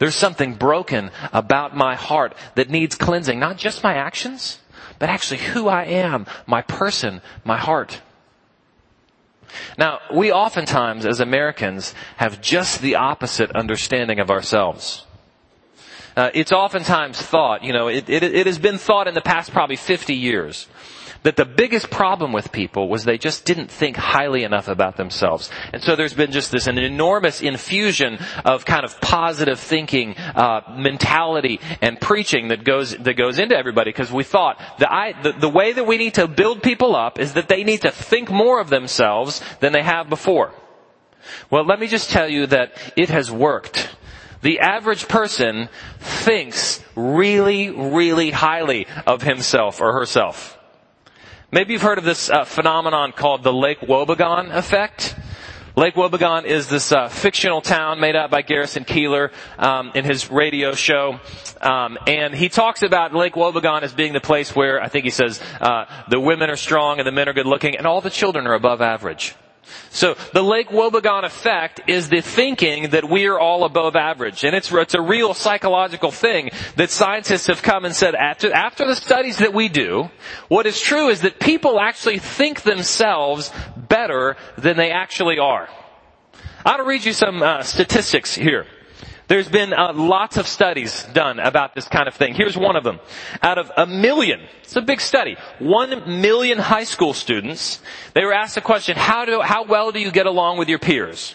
There's 0.00 0.16
something 0.16 0.54
broken 0.54 1.12
about 1.32 1.76
my 1.76 1.94
heart 1.94 2.34
that 2.56 2.68
needs 2.68 2.96
cleansing, 2.96 3.38
not 3.38 3.58
just 3.58 3.84
my 3.84 3.94
actions, 3.94 4.58
but 4.98 5.08
actually 5.08 5.38
who 5.38 5.68
I 5.68 5.84
am, 5.84 6.26
my 6.46 6.62
person, 6.62 7.20
my 7.44 7.58
heart. 7.58 8.00
Now, 9.78 10.00
we 10.12 10.32
oftentimes 10.32 11.06
as 11.06 11.20
Americans 11.20 11.94
have 12.16 12.40
just 12.40 12.80
the 12.80 12.96
opposite 12.96 13.50
understanding 13.52 14.18
of 14.18 14.30
ourselves. 14.30 15.06
Uh, 16.16 16.30
it's 16.32 16.52
oftentimes 16.52 17.20
thought, 17.20 17.64
you 17.64 17.72
know, 17.72 17.88
it, 17.88 18.08
it, 18.08 18.22
it 18.22 18.46
has 18.46 18.58
been 18.58 18.78
thought 18.78 19.08
in 19.08 19.14
the 19.14 19.20
past 19.20 19.50
probably 19.50 19.76
50 19.76 20.14
years 20.14 20.68
that 21.24 21.36
the 21.36 21.44
biggest 21.44 21.90
problem 21.90 22.32
with 22.32 22.52
people 22.52 22.88
was 22.88 23.04
they 23.04 23.18
just 23.18 23.44
didn't 23.44 23.70
think 23.70 23.96
highly 23.96 24.44
enough 24.44 24.68
about 24.68 24.96
themselves. 24.96 25.50
And 25.72 25.82
so 25.82 25.96
there's 25.96 26.14
been 26.14 26.32
just 26.32 26.52
this 26.52 26.66
an 26.66 26.78
enormous 26.78 27.40
infusion 27.40 28.18
of 28.44 28.64
kind 28.64 28.84
of 28.84 29.00
positive 29.00 29.58
thinking, 29.58 30.16
uh, 30.16 30.60
mentality 30.76 31.60
and 31.80 32.00
preaching 32.00 32.48
that 32.48 32.62
goes 32.62 32.96
that 32.96 33.14
goes 33.14 33.38
into 33.38 33.56
everybody 33.56 33.90
because 33.90 34.12
we 34.12 34.22
thought 34.22 34.60
the, 34.78 34.92
I, 34.92 35.20
the 35.22 35.32
the 35.32 35.48
way 35.48 35.72
that 35.72 35.86
we 35.86 35.96
need 35.96 36.14
to 36.14 36.28
build 36.28 36.62
people 36.62 36.94
up 36.94 37.18
is 37.18 37.32
that 37.32 37.48
they 37.48 37.64
need 37.64 37.82
to 37.82 37.90
think 37.90 38.30
more 38.30 38.60
of 38.60 38.68
themselves 38.68 39.42
than 39.60 39.72
they 39.72 39.82
have 39.82 40.08
before. 40.08 40.52
Well, 41.50 41.64
let 41.64 41.80
me 41.80 41.86
just 41.86 42.10
tell 42.10 42.28
you 42.28 42.46
that 42.48 42.76
it 42.96 43.08
has 43.08 43.30
worked. 43.30 43.96
The 44.42 44.60
average 44.60 45.08
person 45.08 45.70
thinks 46.00 46.84
really, 46.94 47.70
really 47.70 48.30
highly 48.30 48.86
of 49.06 49.22
himself 49.22 49.80
or 49.80 49.94
herself. 49.94 50.58
Maybe 51.54 51.72
you've 51.72 51.82
heard 51.82 51.98
of 51.98 52.04
this 52.04 52.30
uh, 52.30 52.42
phenomenon 52.44 53.12
called 53.12 53.44
the 53.44 53.52
Lake 53.52 53.78
Wobegon 53.78 54.52
effect. 54.52 55.14
Lake 55.76 55.94
Wobegon 55.94 56.46
is 56.46 56.66
this 56.66 56.90
uh, 56.90 57.06
fictional 57.06 57.60
town 57.60 58.00
made 58.00 58.16
up 58.16 58.28
by 58.28 58.42
Garrison 58.42 58.84
Keillor 58.84 59.30
um, 59.56 59.92
in 59.94 60.04
his 60.04 60.32
radio 60.32 60.72
show, 60.74 61.20
um, 61.60 61.96
and 62.08 62.34
he 62.34 62.48
talks 62.48 62.82
about 62.82 63.14
Lake 63.14 63.34
Wobegon 63.34 63.82
as 63.82 63.92
being 63.92 64.14
the 64.14 64.20
place 64.20 64.56
where 64.56 64.82
I 64.82 64.88
think 64.88 65.04
he 65.04 65.10
says 65.10 65.40
uh, 65.60 65.84
the 66.10 66.18
women 66.18 66.50
are 66.50 66.56
strong 66.56 66.98
and 66.98 67.06
the 67.06 67.12
men 67.12 67.28
are 67.28 67.32
good 67.32 67.46
looking, 67.46 67.76
and 67.76 67.86
all 67.86 68.00
the 68.00 68.10
children 68.10 68.48
are 68.48 68.54
above 68.54 68.80
average. 68.80 69.36
So 69.90 70.16
the 70.32 70.42
Lake 70.42 70.68
Wobegon 70.68 71.24
effect 71.24 71.80
is 71.86 72.08
the 72.08 72.20
thinking 72.20 72.90
that 72.90 73.08
we 73.08 73.26
are 73.26 73.38
all 73.38 73.64
above 73.64 73.96
average. 73.96 74.44
And 74.44 74.54
it's, 74.54 74.72
it's 74.72 74.94
a 74.94 75.00
real 75.00 75.34
psychological 75.34 76.10
thing 76.10 76.50
that 76.76 76.90
scientists 76.90 77.46
have 77.46 77.62
come 77.62 77.84
and 77.84 77.94
said 77.94 78.14
after, 78.14 78.52
after 78.52 78.86
the 78.86 78.96
studies 78.96 79.38
that 79.38 79.54
we 79.54 79.68
do, 79.68 80.10
what 80.48 80.66
is 80.66 80.80
true 80.80 81.08
is 81.08 81.20
that 81.22 81.38
people 81.38 81.80
actually 81.80 82.18
think 82.18 82.62
themselves 82.62 83.52
better 83.76 84.36
than 84.58 84.76
they 84.76 84.90
actually 84.90 85.38
are. 85.38 85.68
I 86.64 86.70
want 86.70 86.80
to 86.80 86.88
read 86.88 87.04
you 87.04 87.12
some 87.12 87.42
uh, 87.42 87.62
statistics 87.62 88.34
here. 88.34 88.66
There's 89.26 89.48
been 89.48 89.72
uh, 89.72 89.92
lots 89.94 90.36
of 90.36 90.46
studies 90.46 91.04
done 91.14 91.38
about 91.38 91.74
this 91.74 91.88
kind 91.88 92.08
of 92.08 92.14
thing. 92.14 92.34
Here's 92.34 92.56
one 92.56 92.76
of 92.76 92.84
them. 92.84 93.00
Out 93.42 93.56
of 93.56 93.70
a 93.76 93.86
million, 93.86 94.40
it's 94.62 94.76
a 94.76 94.82
big 94.82 95.00
study, 95.00 95.36
one 95.58 96.20
million 96.20 96.58
high 96.58 96.84
school 96.84 97.14
students, 97.14 97.80
they 98.12 98.24
were 98.24 98.34
asked 98.34 98.54
the 98.54 98.60
question, 98.60 98.96
how 98.96 99.24
do, 99.24 99.40
how 99.40 99.64
well 99.64 99.92
do 99.92 100.00
you 100.00 100.10
get 100.10 100.26
along 100.26 100.58
with 100.58 100.68
your 100.68 100.78
peers? 100.78 101.34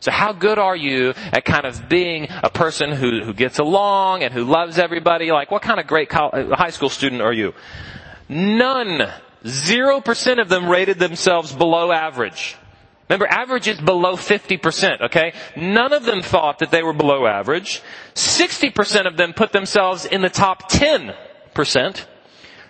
So 0.00 0.10
how 0.10 0.32
good 0.32 0.58
are 0.58 0.76
you 0.76 1.14
at 1.32 1.44
kind 1.44 1.64
of 1.64 1.88
being 1.88 2.28
a 2.30 2.50
person 2.50 2.92
who, 2.92 3.24
who 3.24 3.34
gets 3.34 3.58
along 3.58 4.22
and 4.22 4.32
who 4.32 4.44
loves 4.44 4.78
everybody? 4.78 5.30
Like, 5.30 5.50
what 5.50 5.62
kind 5.62 5.80
of 5.80 5.86
great 5.86 6.08
college, 6.08 6.48
high 6.50 6.70
school 6.70 6.88
student 6.88 7.22
are 7.22 7.32
you? 7.32 7.52
None. 8.28 9.12
Zero 9.46 10.00
percent 10.00 10.40
of 10.40 10.48
them 10.48 10.68
rated 10.68 10.98
themselves 10.98 11.52
below 11.52 11.92
average. 11.92 12.56
Remember, 13.08 13.26
average 13.26 13.68
is 13.68 13.80
below 13.80 14.16
50%, 14.16 15.00
okay? 15.06 15.32
None 15.56 15.92
of 15.92 16.04
them 16.04 16.20
thought 16.20 16.58
that 16.58 16.70
they 16.70 16.82
were 16.82 16.92
below 16.92 17.26
average. 17.26 17.82
60% 18.14 19.06
of 19.06 19.16
them 19.16 19.32
put 19.32 19.52
themselves 19.52 20.04
in 20.04 20.20
the 20.20 20.28
top 20.28 20.70
10%. 20.70 21.14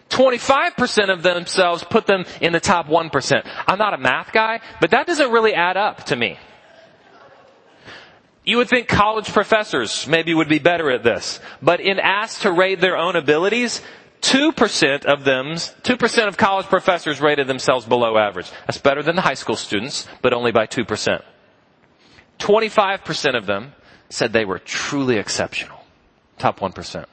25% 0.09 1.13
of 1.13 1.23
themselves 1.23 1.85
put 1.85 2.07
them 2.07 2.25
in 2.41 2.53
the 2.53 2.61
top 2.61 2.87
1%. 2.87 3.51
I'm 3.67 3.79
not 3.79 3.95
a 3.95 3.99
math 3.99 4.33
guy, 4.33 4.61
but 4.81 4.91
that 4.93 5.07
doesn't 5.07 5.31
really 5.33 5.55
add 5.55 5.77
up 5.77 6.05
to 6.05 6.17
me. 6.17 6.39
You 8.45 8.57
would 8.59 8.69
think 8.69 8.89
college 8.89 9.31
professors 9.31 10.07
maybe 10.07 10.33
would 10.33 10.49
be 10.49 10.59
better 10.59 10.91
at 10.91 11.03
this, 11.03 11.39
but 11.61 11.81
in 11.81 11.99
asked 11.99 12.43
to 12.43 12.53
rate 12.53 12.81
their 12.81 12.97
own 12.97 13.15
abilities, 13.15 13.83
2% 14.21 15.05
of 15.05 15.25
them, 15.25 15.47
2% 15.55 16.29
of 16.29 16.37
college 16.37 16.67
professors 16.67 17.21
rated 17.21 17.47
themselves 17.47 17.87
below 17.87 18.19
average. 18.19 18.51
That's 18.67 18.79
better 18.79 19.03
than 19.03 19.17
the 19.17 19.23
high 19.23 19.35
school 19.35 19.57
students, 19.57 20.09
but 20.23 20.33
only 20.33 20.53
by 20.53 20.67
2%. 20.67 21.23
25% 22.39 23.37
of 23.37 23.47
them 23.47 23.73
said 24.11 24.33
they 24.33 24.45
were 24.45 24.59
truly 24.59 25.17
exceptional. 25.19 25.79
Top 26.39 26.61
1%. 26.61 27.05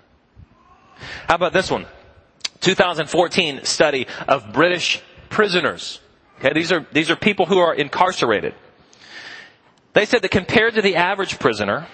How 1.27 1.35
about 1.35 1.53
this 1.53 1.69
one? 1.69 1.85
2014 2.61 3.65
study 3.65 4.07
of 4.27 4.53
British 4.53 5.01
prisoners. 5.29 5.99
Okay, 6.39 6.53
these 6.53 6.71
are, 6.71 6.85
these 6.91 7.09
are 7.09 7.15
people 7.15 7.45
who 7.45 7.59
are 7.59 7.73
incarcerated. 7.73 8.53
They 9.93 10.05
said 10.05 10.21
that 10.21 10.31
compared 10.31 10.75
to 10.75 10.81
the 10.81 10.95
average 10.95 11.39
prisoner, 11.39 11.87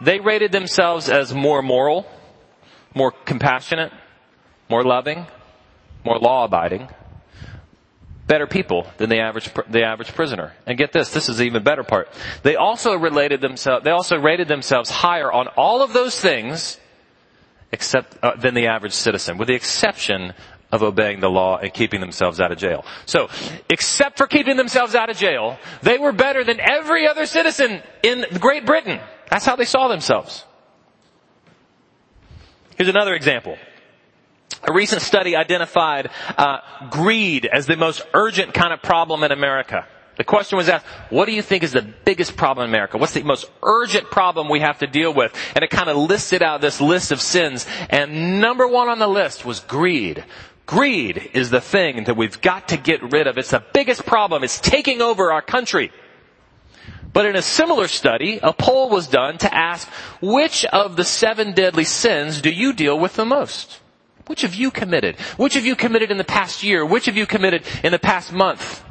they 0.00 0.20
rated 0.20 0.52
themselves 0.52 1.08
as 1.08 1.34
more 1.34 1.62
moral, 1.62 2.06
more 2.94 3.10
compassionate, 3.12 3.92
more 4.68 4.84
loving, 4.84 5.26
more 6.04 6.18
law 6.18 6.44
abiding, 6.44 6.88
better 8.26 8.46
people 8.46 8.86
than 8.98 9.08
the 9.08 9.20
average 9.20 9.50
the 9.68 9.84
average 9.84 10.12
prisoner. 10.14 10.52
And 10.66 10.76
get 10.76 10.92
this, 10.92 11.12
this 11.12 11.28
is 11.28 11.38
the 11.38 11.44
even 11.44 11.62
better 11.62 11.84
part. 11.84 12.08
They 12.42 12.56
also 12.56 12.94
related 12.94 13.40
themselves 13.40 13.84
they 13.84 13.90
also 13.90 14.18
rated 14.18 14.48
themselves 14.48 14.90
higher 14.90 15.30
on 15.30 15.48
all 15.48 15.82
of 15.82 15.92
those 15.92 16.18
things 16.20 16.78
except 17.72 18.16
uh, 18.22 18.36
than 18.36 18.54
the 18.54 18.66
average 18.66 18.92
citizen 18.92 19.38
with 19.38 19.48
the 19.48 19.54
exception 19.54 20.32
of 20.72 20.82
obeying 20.82 21.20
the 21.20 21.30
law 21.30 21.58
and 21.58 21.72
keeping 21.72 22.00
themselves 22.00 22.40
out 22.40 22.50
of 22.50 22.58
jail. 22.58 22.84
So, 23.06 23.28
except 23.70 24.18
for 24.18 24.26
keeping 24.26 24.56
themselves 24.56 24.94
out 24.94 25.10
of 25.10 25.16
jail, 25.16 25.58
they 25.82 25.98
were 25.98 26.12
better 26.12 26.42
than 26.42 26.58
every 26.60 27.06
other 27.06 27.26
citizen 27.26 27.82
in 28.02 28.26
Great 28.40 28.66
Britain. 28.66 29.00
That's 29.30 29.44
how 29.44 29.56
they 29.56 29.64
saw 29.64 29.88
themselves. 29.88 30.44
Here's 32.76 32.88
another 32.88 33.14
example. 33.14 33.56
A 34.62 34.72
recent 34.72 35.02
study 35.02 35.36
identified 35.36 36.10
uh, 36.36 36.58
greed 36.90 37.46
as 37.46 37.66
the 37.66 37.76
most 37.76 38.02
urgent 38.14 38.54
kind 38.54 38.72
of 38.72 38.82
problem 38.82 39.22
in 39.22 39.32
America. 39.32 39.86
The 40.16 40.24
question 40.24 40.56
was 40.56 40.68
asked, 40.68 40.86
what 41.10 41.26
do 41.26 41.32
you 41.32 41.42
think 41.42 41.62
is 41.62 41.72
the 41.72 41.82
biggest 41.82 42.36
problem 42.36 42.64
in 42.64 42.70
America? 42.70 42.96
What's 42.96 43.12
the 43.12 43.22
most 43.22 43.50
urgent 43.62 44.10
problem 44.10 44.48
we 44.48 44.60
have 44.60 44.78
to 44.78 44.86
deal 44.86 45.12
with? 45.12 45.34
And 45.54 45.62
it 45.62 45.70
kind 45.70 45.90
of 45.90 45.96
listed 45.96 46.42
out 46.42 46.62
this 46.62 46.80
list 46.80 47.12
of 47.12 47.20
sins. 47.20 47.66
And 47.90 48.40
number 48.40 48.66
one 48.66 48.88
on 48.88 48.98
the 48.98 49.08
list 49.08 49.44
was 49.44 49.60
greed. 49.60 50.24
Greed 50.64 51.30
is 51.34 51.50
the 51.50 51.60
thing 51.60 52.04
that 52.04 52.16
we've 52.16 52.40
got 52.40 52.68
to 52.68 52.76
get 52.76 53.02
rid 53.12 53.26
of. 53.26 53.36
It's 53.36 53.50
the 53.50 53.62
biggest 53.74 54.06
problem. 54.06 54.42
It's 54.42 54.58
taking 54.58 55.02
over 55.02 55.32
our 55.32 55.42
country. 55.42 55.92
But 57.12 57.26
in 57.26 57.36
a 57.36 57.42
similar 57.42 57.86
study, 57.86 58.40
a 58.42 58.52
poll 58.52 58.88
was 58.88 59.06
done 59.06 59.38
to 59.38 59.54
ask, 59.54 59.88
which 60.20 60.64
of 60.66 60.96
the 60.96 61.04
seven 61.04 61.52
deadly 61.52 61.84
sins 61.84 62.40
do 62.40 62.50
you 62.50 62.72
deal 62.72 62.98
with 62.98 63.14
the 63.14 63.24
most? 63.24 63.80
Which 64.26 64.42
have 64.42 64.54
you 64.54 64.70
committed? 64.70 65.16
Which 65.36 65.54
have 65.54 65.64
you 65.64 65.76
committed 65.76 66.10
in 66.10 66.18
the 66.18 66.24
past 66.24 66.62
year? 66.62 66.84
Which 66.84 67.06
have 67.06 67.16
you 67.16 67.26
committed 67.26 67.62
in 67.84 67.92
the 67.92 67.98
past 67.98 68.32
month? 68.32 68.84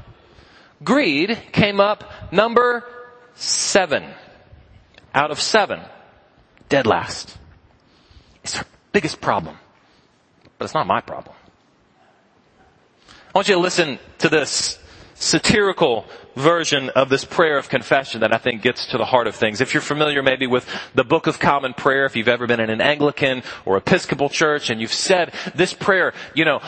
Greed 0.84 1.38
came 1.52 1.80
up 1.80 2.04
number 2.32 2.84
seven 3.36 4.06
out 5.14 5.32
of 5.32 5.40
seven. 5.40 5.82
Dead 6.70 6.86
last. 6.86 7.38
It's 8.44 8.58
our 8.58 8.66
biggest 8.92 9.22
problem. 9.22 9.58
But 10.58 10.66
it's 10.66 10.74
not 10.74 10.88
my 10.88 11.02
problem. 11.02 11.36
I 13.08 13.38
want 13.38 13.48
you 13.50 13.56
to 13.56 13.62
listen 13.62 14.00
to 14.20 14.30
this 14.30 14.80
satirical 15.16 16.06
version 16.36 16.90
of 16.90 17.10
this 17.10 17.26
prayer 17.26 17.58
of 17.58 17.70
confession 17.70 18.22
that 18.22 18.34
I 18.34 18.38
think 18.38 18.62
gets 18.62 18.88
to 18.88 18.98
the 18.98 19.06
heart 19.06 19.28
of 19.28 19.36
things. 19.36 19.62
If 19.62 19.74
you're 19.74 19.82
familiar 19.82 20.22
maybe 20.22 20.48
with 20.48 20.68
the 20.94 21.04
Book 21.04 21.28
of 21.28 21.40
Common 21.40 21.74
Prayer, 21.74 22.06
if 22.06 22.16
you've 22.16 22.28
ever 22.28 22.48
been 22.48 22.60
in 22.60 22.70
an 22.70 22.82
Anglican 22.82 23.44
or 23.66 23.78
Episcopal 23.78 24.30
church 24.30 24.70
and 24.70 24.82
you've 24.82 24.94
said 24.94 25.34
this 25.54 25.74
prayer, 25.74 26.14
you 26.34 26.46
know, 26.46 26.62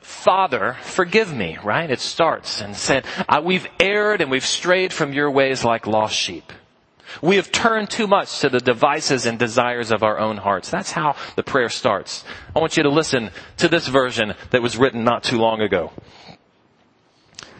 Father, 0.00 0.76
forgive 0.82 1.34
me, 1.34 1.56
right? 1.64 1.90
It 1.90 2.00
starts 2.00 2.60
and 2.60 2.76
said, 2.76 3.06
we've 3.42 3.66
erred 3.80 4.20
and 4.20 4.30
we've 4.30 4.44
strayed 4.44 4.92
from 4.92 5.14
your 5.14 5.30
ways 5.30 5.64
like 5.64 5.86
lost 5.86 6.14
sheep. 6.14 6.52
We 7.22 7.36
have 7.36 7.52
turned 7.52 7.90
too 7.90 8.06
much 8.06 8.40
to 8.40 8.48
the 8.48 8.58
devices 8.58 9.24
and 9.24 9.38
desires 9.38 9.90
of 9.90 10.02
our 10.02 10.18
own 10.18 10.36
hearts. 10.36 10.68
That's 10.68 10.90
how 10.90 11.16
the 11.36 11.42
prayer 11.42 11.68
starts. 11.68 12.24
I 12.54 12.58
want 12.58 12.76
you 12.76 12.82
to 12.82 12.90
listen 12.90 13.30
to 13.58 13.68
this 13.68 13.88
version 13.88 14.34
that 14.50 14.62
was 14.62 14.76
written 14.76 15.04
not 15.04 15.22
too 15.22 15.38
long 15.38 15.60
ago. 15.60 15.92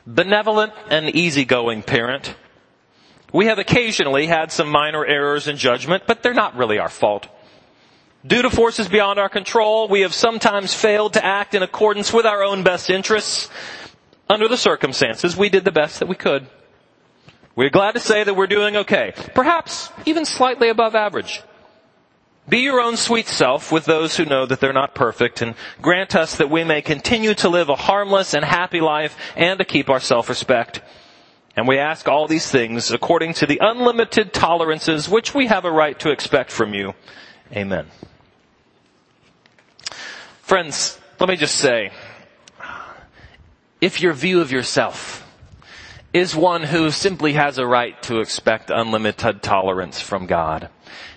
Benevolent 0.07 0.73
and 0.91 1.15
easygoing 1.15 1.83
parent. 1.83 2.35
We 3.33 3.47
have 3.47 3.59
occasionally 3.59 4.27
had 4.27 4.53
some 4.53 4.69
minor 4.69 5.05
errors 5.05 5.49
in 5.49 5.57
judgment, 5.57 6.05
but 6.07 6.23
they're 6.23 6.35
not 6.35 6.57
really 6.57 6.79
our 6.79 6.89
fault. 6.89 7.29
Due 8.27 8.43
to 8.43 8.51
forces 8.51 8.89
beyond 8.89 9.19
our 9.19 9.29
control, 9.29 9.89
we 9.89 10.03
have 10.03 10.15
sometimes 10.15 10.73
failed 10.73 11.15
to 11.15 11.25
act 11.25 11.55
in 11.55 11.63
accordance 11.63 12.13
with 12.13 12.27
our 12.27 12.43
own 12.43 12.63
best 12.63 12.91
interests. 12.91 13.51
Under 14.31 14.49
the 14.49 14.57
circumstances, 14.57 15.37
we 15.37 15.49
did 15.51 15.65
the 15.65 15.73
best 15.73 15.99
that 15.99 16.09
we 16.09 16.15
could. 16.15 16.47
We're 17.57 17.71
glad 17.71 17.93
to 17.93 18.01
say 18.01 18.25
that 18.25 18.35
we're 18.35 18.47
doing 18.47 18.77
okay. 18.77 19.13
Perhaps 19.35 19.91
even 20.07 20.25
slightly 20.25 20.69
above 20.71 20.95
average. 20.95 21.43
Be 22.49 22.59
your 22.59 22.81
own 22.81 22.97
sweet 22.97 23.27
self 23.27 23.73
with 23.73 23.87
those 23.87 24.17
who 24.17 24.27
know 24.27 24.45
that 24.45 24.61
they're 24.61 24.73
not 24.73 24.95
perfect 24.95 25.41
and 25.41 25.55
grant 25.81 26.15
us 26.15 26.37
that 26.37 26.51
we 26.51 26.63
may 26.63 26.83
continue 26.83 27.35
to 27.35 27.49
live 27.49 27.71
a 27.71 27.75
harmless 27.75 28.35
and 28.35 28.45
happy 28.45 28.81
life 28.81 29.17
and 29.35 29.59
to 29.59 29.65
keep 29.65 29.89
our 29.89 30.01
self-respect. 30.01 30.83
And 31.57 31.67
we 31.67 31.79
ask 31.79 32.07
all 32.07 32.27
these 32.27 32.51
things 32.51 32.91
according 32.91 33.35
to 33.35 33.47
the 33.47 33.61
unlimited 33.63 34.35
tolerances 34.35 35.09
which 35.09 35.35
we 35.35 35.47
have 35.47 35.65
a 35.65 35.73
right 35.73 35.99
to 36.01 36.11
expect 36.11 36.51
from 36.51 36.75
you. 36.75 36.95
Amen. 37.53 37.87
Friends, 40.43 41.01
let 41.19 41.29
me 41.31 41.37
just 41.37 41.57
say, 41.57 41.93
if 43.81 44.03
your 44.03 44.13
view 44.13 44.43
of 44.43 44.53
yourself 44.53 45.24
is 46.15 46.37
one 46.37 46.63
who 46.63 46.93
simply 46.93 47.33
has 47.33 47.59
a 47.59 47.67
right 47.67 48.01
to 48.05 48.21
expect 48.21 48.71
unlimited 48.71 49.43
tolerance 49.43 50.01
from 50.01 50.27
God. 50.27 50.71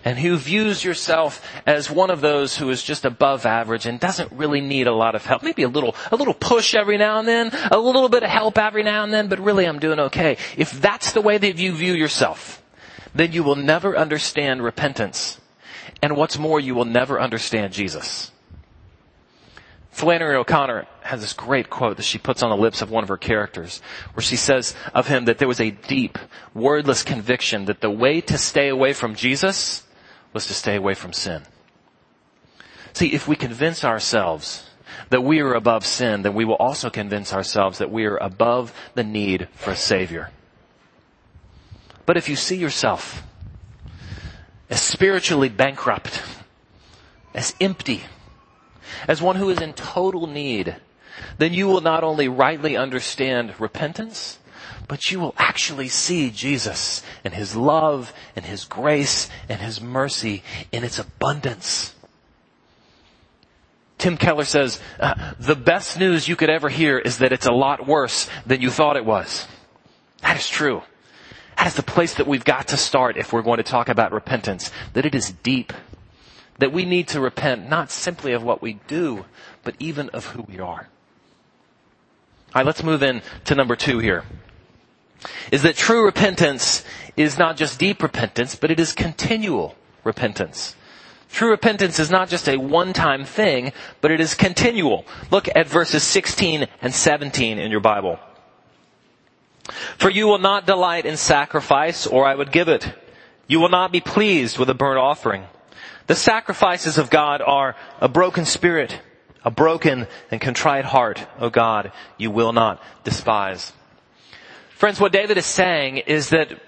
And 0.03 0.17
who 0.17 0.37
views 0.37 0.83
yourself 0.83 1.45
as 1.67 1.91
one 1.91 2.09
of 2.09 2.19
those 2.19 2.57
who 2.57 2.71
is 2.71 2.81
just 2.81 3.05
above 3.05 3.45
average 3.45 3.85
and 3.85 3.99
doesn't 3.99 4.31
really 4.31 4.59
need 4.59 4.87
a 4.87 4.93
lot 4.93 5.13
of 5.13 5.23
help. 5.23 5.43
Maybe 5.43 5.61
a 5.61 5.69
little, 5.69 5.95
a 6.11 6.15
little 6.15 6.33
push 6.33 6.73
every 6.73 6.97
now 6.97 7.19
and 7.19 7.27
then, 7.27 7.51
a 7.69 7.77
little 7.77 8.09
bit 8.09 8.23
of 8.23 8.29
help 8.29 8.57
every 8.57 8.81
now 8.81 9.03
and 9.03 9.13
then, 9.13 9.27
but 9.27 9.39
really 9.39 9.65
I'm 9.65 9.77
doing 9.77 9.99
okay. 9.99 10.37
If 10.57 10.71
that's 10.81 11.11
the 11.11 11.21
way 11.21 11.37
that 11.37 11.57
you 11.59 11.73
view 11.73 11.93
yourself, 11.93 12.63
then 13.13 13.33
you 13.33 13.43
will 13.43 13.55
never 13.55 13.95
understand 13.95 14.63
repentance. 14.63 15.39
And 16.01 16.17
what's 16.17 16.39
more, 16.39 16.59
you 16.59 16.73
will 16.73 16.85
never 16.85 17.21
understand 17.21 17.71
Jesus. 17.71 18.31
Flannery 19.97 20.35
O'Connor 20.35 20.85
has 21.01 21.21
this 21.21 21.33
great 21.33 21.71
quote 21.71 21.97
that 21.97 22.03
she 22.03 22.19
puts 22.19 22.43
on 22.43 22.51
the 22.51 22.55
lips 22.55 22.83
of 22.83 22.91
one 22.91 23.01
of 23.01 23.09
her 23.09 23.17
characters, 23.17 23.81
where 24.13 24.21
she 24.21 24.35
says 24.35 24.75
of 24.93 25.07
him 25.07 25.25
that 25.25 25.39
there 25.39 25.47
was 25.47 25.59
a 25.59 25.71
deep, 25.71 26.19
wordless 26.53 27.01
conviction 27.01 27.65
that 27.65 27.81
the 27.81 27.89
way 27.89 28.21
to 28.21 28.37
stay 28.37 28.67
away 28.67 28.93
from 28.93 29.15
Jesus 29.15 29.87
was 30.33 30.45
to 30.45 30.53
stay 30.53 30.75
away 30.75 30.93
from 30.93 31.13
sin. 31.13 31.41
See, 32.93 33.11
if 33.11 33.27
we 33.27 33.35
convince 33.35 33.83
ourselves 33.83 34.69
that 35.09 35.23
we 35.23 35.39
are 35.39 35.55
above 35.55 35.83
sin, 35.83 36.21
then 36.21 36.35
we 36.35 36.45
will 36.45 36.57
also 36.57 36.91
convince 36.91 37.33
ourselves 37.33 37.79
that 37.79 37.91
we 37.91 38.05
are 38.05 38.17
above 38.17 38.71
the 38.93 39.03
need 39.03 39.47
for 39.55 39.71
a 39.71 39.75
Savior. 39.75 40.29
But 42.05 42.17
if 42.17 42.29
you 42.29 42.35
see 42.35 42.57
yourself 42.57 43.23
as 44.69 44.79
spiritually 44.79 45.49
bankrupt, 45.49 46.21
as 47.33 47.55
empty, 47.59 48.03
as 49.08 49.22
one 49.22 49.36
who 49.36 49.50
is 49.50 49.62
in 49.62 49.74
total 49.74 50.27
need, 50.27 50.75
then 51.38 51.53
you 51.53 51.67
will 51.67 51.82
not 51.82 52.03
only 52.03 52.27
rightly 52.27 52.77
understand 52.77 53.60
repentance, 53.60 54.39
but 54.88 55.12
you 55.12 55.20
will 55.20 55.36
actually 55.38 55.88
see 55.88 56.29
Jesus 56.29 57.03
and 57.24 57.34
His 57.34 57.56
love 57.56 58.13
and 58.36 58.46
His 58.46 58.63
grace 58.65 59.29
and 59.50 59.60
His 59.60 59.82
mercy 59.82 60.44
in 60.72 60.84
its 60.84 61.00
abundance. 61.00 61.94
Tim 63.98 64.15
Keller 64.15 64.46
says, 64.46 64.79
uh, 65.00 65.34
the 65.39 65.56
best 65.56 66.00
news 66.00 66.27
you 66.27 66.36
could 66.36 66.51
ever 66.51 66.70
hear 66.70 67.00
is 67.00 67.17
that 67.17 67.32
it's 67.34 67.48
a 67.48 67.51
lot 67.51 67.88
worse 67.88 68.29
than 68.46 68.62
you 68.62 68.70
thought 68.70 68.96
it 68.96 69.06
was. 69.06 69.48
That 70.22 70.38
is 70.38 70.48
true. 70.48 70.84
That 71.58 71.67
is 71.67 71.73
the 71.73 71.84
place 71.84 72.13
that 72.15 72.28
we've 72.28 72.45
got 72.45 72.67
to 72.69 72.78
start 72.78 73.17
if 73.17 73.34
we're 73.34 73.41
going 73.41 73.58
to 73.58 73.63
talk 73.63 73.89
about 73.89 74.12
repentance. 74.12 74.71
That 74.93 75.08
it 75.08 75.15
is 75.15 75.32
deep 75.32 75.73
that 76.60 76.72
we 76.72 76.86
need 76.86 77.08
to 77.10 77.20
repent 77.20 77.70
not 77.70 77.91
simply 77.91 78.34
of 78.34 78.43
what 78.43 78.62
we 78.62 78.74
do, 78.88 79.26
but 79.63 79.76
even 79.80 80.10
of 80.10 80.28
who 80.28 80.43
we 80.43 80.60
are. 80.60 80.88
Alright, 82.50 82.65
let's 82.65 82.84
move 82.84 83.04
in 83.04 83.22
to 83.46 83.56
number 83.56 83.76
two 83.76 84.00
here. 84.00 84.24
Is 85.52 85.63
that 85.63 85.76
true 85.76 86.06
repentance 86.06 86.84
is 87.15 87.38
not 87.38 87.58
just 87.58 87.80
deep 87.80 88.02
repentance, 88.02 88.56
but 88.56 88.72
it 88.72 88.80
is 88.80 88.93
continual 88.93 89.76
repentance. 90.04 90.76
True 91.30 91.50
repentance 91.50 92.00
is 92.00 92.10
not 92.10 92.30
just 92.30 92.48
a 92.48 92.58
one-time 92.58 93.26
thing, 93.26 93.74
but 94.00 94.12
it 94.12 94.22
is 94.22 94.34
continual. 94.34 95.06
Look 95.30 95.50
at 95.54 95.67
verses 95.67 96.04
16 96.04 96.67
and 96.82 96.93
17 96.93 97.60
in 97.60 97.72
your 97.72 97.82
Bible. 97.82 98.20
For 99.98 100.10
you 100.10 100.28
will 100.28 100.39
not 100.39 100.65
delight 100.65 101.06
in 101.06 101.17
sacrifice, 101.17 102.08
or 102.08 102.26
I 102.26 102.36
would 102.36 102.52
give 102.52 102.70
it. 102.70 102.93
You 103.48 103.60
will 103.60 103.70
not 103.70 103.91
be 103.91 104.00
pleased 104.00 104.58
with 104.58 104.70
a 104.70 104.74
burnt 104.74 105.00
offering. 105.00 105.46
The 106.08 106.15
sacrifices 106.15 106.98
of 106.98 107.10
God 107.10 107.41
are 107.41 107.76
a 108.00 108.08
broken 108.08 108.46
spirit, 108.46 109.00
a 109.43 109.52
broken 109.52 110.08
and 110.32 110.39
contrite 110.39 110.86
heart, 110.86 111.26
O 111.39 111.50
God, 111.50 111.91
you 112.17 112.32
will 112.32 112.54
not 112.54 112.82
despise. 113.04 113.74
Friends, 114.70 115.00
what 115.00 115.12
David 115.12 115.38
is 115.38 115.46
saying 115.46 115.98
is 115.98 116.30
that 116.30 116.62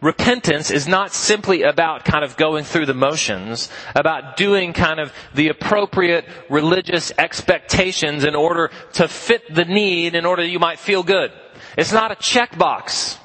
repentance 0.00 0.70
is 0.70 0.88
not 0.88 1.12
simply 1.12 1.62
about 1.62 2.04
kind 2.04 2.24
of 2.24 2.36
going 2.36 2.64
through 2.64 2.86
the 2.86 2.94
motions, 2.94 3.68
about 3.94 4.36
doing 4.36 4.72
kind 4.72 4.98
of 4.98 5.12
the 5.34 5.48
appropriate 5.48 6.24
religious 6.48 7.12
expectations 7.18 8.24
in 8.24 8.34
order 8.34 8.70
to 8.94 9.08
fit 9.08 9.54
the 9.54 9.64
need 9.64 10.14
in 10.14 10.24
order 10.24 10.44
you 10.44 10.58
might 10.58 10.78
feel 10.78 11.02
good. 11.02 11.32
It's 11.76 11.92
not 11.92 12.12
a 12.12 12.16
checkbox. 12.16 13.18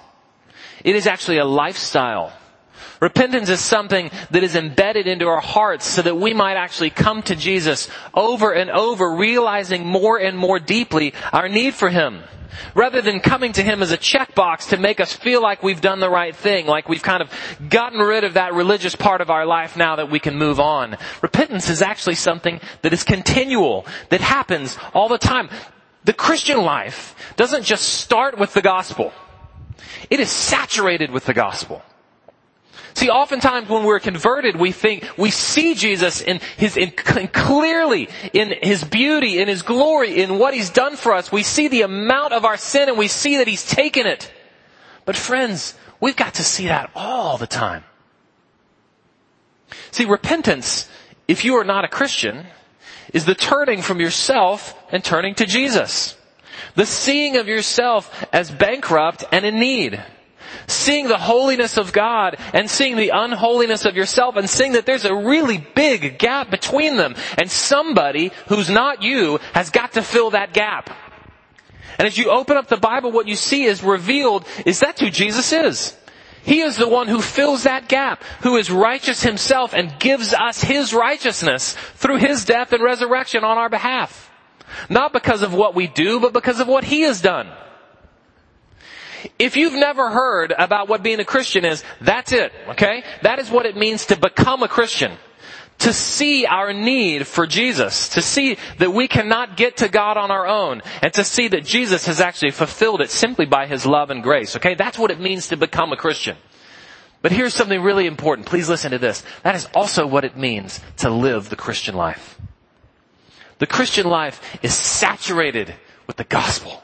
It 0.84 0.96
is 0.96 1.08
actually 1.08 1.38
a 1.38 1.46
lifestyle. 1.46 2.34
Repentance 3.02 3.50
is 3.50 3.60
something 3.60 4.12
that 4.30 4.44
is 4.44 4.56
embedded 4.56 5.08
into 5.08 5.28
our 5.28 5.42
hearts 5.42 5.86
so 5.86 6.04
that 6.04 6.18
we 6.18 6.36
might 6.36 6.56
actually 6.56 6.92
come 6.92 7.24
to 7.24 7.36
Jesus 7.36 7.90
over 8.14 8.52
and 8.52 8.70
over, 8.70 9.16
realizing 9.16 9.88
more 9.88 10.20
and 10.20 10.38
more 10.38 10.60
deeply 10.60 11.16
our 11.34 11.50
need 11.50 11.74
for 11.74 11.90
Him. 11.90 12.22
Rather 12.76 13.02
than 13.02 13.20
coming 13.20 13.54
to 13.54 13.64
Him 13.64 13.82
as 13.82 13.92
a 13.92 13.98
checkbox 13.98 14.70
to 14.70 14.78
make 14.78 15.00
us 15.00 15.14
feel 15.14 15.42
like 15.42 15.64
we've 15.64 15.82
done 15.82 16.00
the 16.00 16.12
right 16.12 16.36
thing, 16.36 16.68
like 16.68 16.88
we've 16.88 17.02
kind 17.02 17.24
of 17.24 17.32
gotten 17.70 17.98
rid 17.98 18.24
of 18.24 18.36
that 18.36 18.54
religious 18.54 18.96
part 18.96 19.20
of 19.20 19.32
our 19.32 19.48
life 19.48 19.76
now 19.76 19.96
that 19.96 20.12
we 20.12 20.20
can 20.20 20.38
move 20.38 20.60
on. 20.60 20.96
Repentance 21.24 21.70
is 21.70 21.82
actually 21.82 22.16
something 22.16 22.62
that 22.84 22.94
is 22.94 23.04
continual, 23.04 23.88
that 24.10 24.22
happens 24.22 24.78
all 24.94 25.10
the 25.10 25.18
time. 25.18 25.50
The 26.04 26.14
Christian 26.14 26.62
life 26.62 27.16
doesn't 27.36 27.64
just 27.64 27.84
start 27.84 28.38
with 28.38 28.54
the 28.54 28.62
gospel. 28.62 29.12
It 30.12 30.20
is 30.20 30.30
saturated 30.30 31.10
with 31.10 31.26
the 31.26 31.34
gospel. 31.34 31.82
See, 32.94 33.10
oftentimes 33.10 33.70
when 33.70 33.84
we're 33.84 34.00
converted, 34.00 34.58
we 34.58 34.72
think, 34.72 35.08
we 35.18 35.32
see 35.32 35.76
Jesus 35.76 36.22
in 36.22 36.40
his, 36.58 36.78
in, 36.78 36.92
clearly 36.92 38.10
in 38.34 38.54
his 38.62 38.84
beauty, 38.84 39.42
in 39.42 39.48
his 39.48 39.62
glory, 39.62 40.22
in 40.22 40.38
what 40.38 40.54
he's 40.54 40.70
done 40.70 40.96
for 40.96 41.14
us. 41.14 41.32
We 41.32 41.44
see 41.44 41.68
the 41.68 41.84
amount 41.84 42.34
of 42.34 42.46
our 42.46 42.58
sin 42.58 42.90
and 42.90 42.98
we 42.98 43.08
see 43.08 43.38
that 43.38 43.48
he's 43.48 43.66
taken 43.66 44.06
it. 44.06 44.32
But 45.06 45.16
friends, 45.16 45.76
we've 46.00 46.16
got 46.16 46.36
to 46.36 46.44
see 46.44 46.68
that 46.68 46.92
all 46.96 47.38
the 47.38 47.48
time. 47.48 47.84
See, 49.92 50.06
repentance, 50.06 50.90
if 51.28 51.46
you 51.46 51.56
are 51.56 51.64
not 51.64 51.86
a 51.86 51.90
Christian, 51.90 52.46
is 53.14 53.26
the 53.26 53.36
turning 53.36 53.82
from 53.82 54.00
yourself 54.00 54.76
and 54.92 55.04
turning 55.04 55.36
to 55.36 55.46
Jesus. 55.46 56.18
The 56.76 56.86
seeing 56.86 57.38
of 57.38 57.48
yourself 57.48 58.26
as 58.32 58.52
bankrupt 58.52 59.24
and 59.32 59.46
in 59.46 59.60
need 59.60 60.02
seeing 60.68 61.08
the 61.08 61.18
holiness 61.18 61.78
of 61.78 61.94
God 61.94 62.38
and 62.54 62.70
seeing 62.70 62.96
the 62.96 63.10
unholiness 63.10 63.86
of 63.86 63.96
yourself 63.96 64.36
and 64.36 64.50
seeing 64.50 64.74
that 64.74 64.86
there's 64.86 65.06
a 65.06 65.16
really 65.16 65.58
big 65.76 66.18
gap 66.20 66.50
between 66.50 66.98
them 66.98 67.16
and 67.38 67.50
somebody 67.50 68.32
who's 68.48 68.70
not 68.70 69.02
you 69.02 69.40
has 69.54 69.70
got 69.70 69.94
to 69.94 70.02
fill 70.02 70.32
that 70.32 70.54
gap. 70.54 70.90
And 71.98 72.08
as 72.08 72.18
you 72.18 72.32
open 72.32 72.58
up 72.58 72.68
the 72.68 72.78
Bible, 72.78 73.12
what 73.12 73.28
you 73.28 73.36
see 73.36 73.66
is 73.66 73.84
revealed 73.84 74.46
is 74.66 74.80
that's 74.80 75.02
who 75.02 75.10
Jesus 75.10 75.52
is. 75.52 75.96
He 76.44 76.62
is 76.62 76.76
the 76.76 76.88
one 76.88 77.08
who 77.08 77.22
fills 77.22 77.64
that 77.64 77.88
gap, 77.88 78.24
who 78.42 78.58
is 78.58 78.72
righteous 78.72 79.22
himself 79.22 79.74
and 79.74 80.00
gives 80.00 80.34
us 80.34 80.64
his 80.64 80.94
righteousness 80.94 81.74
through 81.96 82.18
his 82.18 82.46
death 82.46 82.74
and 82.74 82.84
resurrection 82.84 83.44
on 83.44 83.58
our 83.58 83.70
behalf. 83.70 84.32
Not 84.90 85.14
because 85.14 85.44
of 85.44 85.54
what 85.54 85.76
we 85.76 85.88
do, 85.88 86.20
but 86.20 86.34
because 86.34 86.60
of 86.60 86.68
what 86.68 86.84
he 86.84 87.02
has 87.02 87.22
done. 87.22 87.52
If 89.40 89.58
you've 89.58 89.74
never 89.74 90.10
heard 90.10 90.54
about 90.58 90.88
what 90.88 91.04
being 91.04 91.20
a 91.20 91.26
Christian 91.26 91.66
is, 91.66 91.84
that's 92.00 92.32
it, 92.32 92.52
okay? 92.70 93.04
That 93.22 93.40
is 93.40 93.50
what 93.50 93.66
it 93.66 93.76
means 93.76 94.08
to 94.08 94.18
become 94.18 94.64
a 94.64 94.68
Christian. 94.68 95.14
To 95.80 95.94
see 95.94 96.46
our 96.46 96.74
need 96.74 97.26
for 97.26 97.48
Jesus, 97.48 98.10
to 98.10 98.22
see 98.22 98.58
that 98.78 98.94
we 98.94 99.08
cannot 99.08 99.58
get 99.58 99.78
to 99.78 99.90
God 99.90 100.16
on 100.16 100.30
our 100.30 100.46
own, 100.46 100.84
and 101.02 101.12
to 101.14 101.24
see 101.24 101.48
that 101.48 101.66
Jesus 101.66 102.06
has 102.06 102.22
actually 102.22 102.52
fulfilled 102.52 103.02
it 103.02 103.10
simply 103.10 103.48
by 103.48 103.66
His 103.66 103.86
love 103.86 104.12
and 104.12 104.22
grace, 104.22 104.56
okay? 104.58 104.76
That's 104.76 105.00
what 105.00 105.10
it 105.10 105.20
means 105.20 105.48
to 105.48 105.58
become 105.58 105.92
a 105.92 105.98
Christian. 105.98 106.38
But 107.24 107.32
here's 107.32 107.54
something 107.54 107.82
really 107.82 108.08
important. 108.08 108.48
Please 108.48 108.70
listen 108.70 108.92
to 108.92 109.00
this. 109.00 109.24
That 109.44 109.56
is 109.56 109.68
also 109.74 110.08
what 110.08 110.26
it 110.26 110.38
means 110.38 110.80
to 110.98 111.10
live 111.10 111.50
the 111.50 111.56
Christian 111.56 111.96
life. 111.96 112.40
The 113.60 113.68
Christian 113.68 114.08
life 114.08 114.42
is 114.64 114.74
saturated 114.74 115.76
with 116.08 116.18
the 116.18 116.24
gospel. 116.24 116.84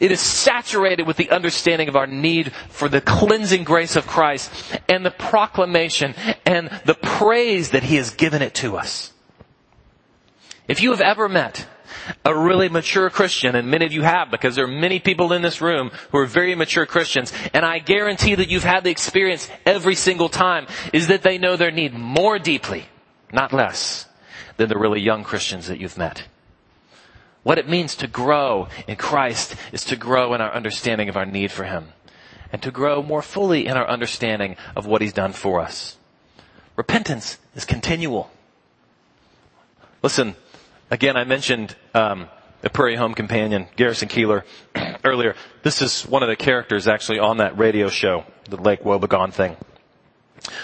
It 0.00 0.12
is 0.12 0.20
saturated 0.20 1.06
with 1.06 1.16
the 1.16 1.30
understanding 1.30 1.88
of 1.88 1.96
our 1.96 2.06
need 2.06 2.52
for 2.68 2.88
the 2.88 3.00
cleansing 3.00 3.64
grace 3.64 3.96
of 3.96 4.06
Christ 4.06 4.50
and 4.88 5.04
the 5.04 5.10
proclamation 5.10 6.14
and 6.46 6.68
the 6.84 6.94
praise 6.94 7.70
that 7.70 7.82
He 7.82 7.96
has 7.96 8.10
given 8.10 8.42
it 8.42 8.54
to 8.56 8.76
us. 8.76 9.12
If 10.68 10.82
you 10.82 10.90
have 10.90 11.00
ever 11.00 11.28
met 11.28 11.66
a 12.24 12.36
really 12.36 12.68
mature 12.68 13.10
Christian, 13.10 13.56
and 13.56 13.70
many 13.70 13.86
of 13.86 13.92
you 13.92 14.02
have 14.02 14.30
because 14.30 14.54
there 14.54 14.64
are 14.64 14.68
many 14.68 14.98
people 15.00 15.32
in 15.32 15.42
this 15.42 15.60
room 15.60 15.90
who 16.10 16.18
are 16.18 16.26
very 16.26 16.54
mature 16.54 16.86
Christians, 16.86 17.32
and 17.52 17.64
I 17.64 17.78
guarantee 17.78 18.34
that 18.34 18.48
you've 18.48 18.64
had 18.64 18.84
the 18.84 18.90
experience 18.90 19.50
every 19.66 19.94
single 19.94 20.28
time, 20.28 20.66
is 20.92 21.08
that 21.08 21.22
they 21.22 21.38
know 21.38 21.56
their 21.56 21.70
need 21.70 21.94
more 21.94 22.38
deeply, 22.38 22.86
not 23.32 23.52
less, 23.52 24.06
than 24.58 24.68
the 24.68 24.78
really 24.78 25.00
young 25.00 25.24
Christians 25.24 25.66
that 25.68 25.78
you've 25.78 25.98
met. 25.98 26.24
What 27.42 27.58
it 27.58 27.68
means 27.68 27.94
to 27.96 28.06
grow 28.06 28.68
in 28.86 28.96
Christ 28.96 29.54
is 29.72 29.84
to 29.84 29.96
grow 29.96 30.34
in 30.34 30.40
our 30.40 30.52
understanding 30.52 31.08
of 31.08 31.16
our 31.16 31.26
need 31.26 31.52
for 31.52 31.64
Him, 31.64 31.92
and 32.52 32.62
to 32.62 32.70
grow 32.70 33.02
more 33.02 33.22
fully 33.22 33.66
in 33.66 33.76
our 33.76 33.88
understanding 33.88 34.56
of 34.76 34.86
what 34.86 35.00
He's 35.00 35.12
done 35.12 35.32
for 35.32 35.60
us. 35.60 35.96
Repentance 36.76 37.38
is 37.54 37.64
continual. 37.64 38.30
Listen, 40.02 40.36
Again, 40.90 41.18
I 41.18 41.24
mentioned 41.24 41.76
um, 41.92 42.28
the 42.62 42.70
Prairie 42.70 42.96
Home 42.96 43.12
Companion, 43.12 43.66
Garrison 43.76 44.08
Keillor, 44.08 44.44
earlier. 45.04 45.34
This 45.62 45.82
is 45.82 46.04
one 46.04 46.22
of 46.22 46.30
the 46.30 46.36
characters 46.36 46.88
actually 46.88 47.18
on 47.18 47.38
that 47.38 47.58
radio 47.58 47.88
show, 47.90 48.24
the 48.48 48.56
Lake 48.56 48.82
Wobegon 48.82 49.32
thing. 49.32 49.56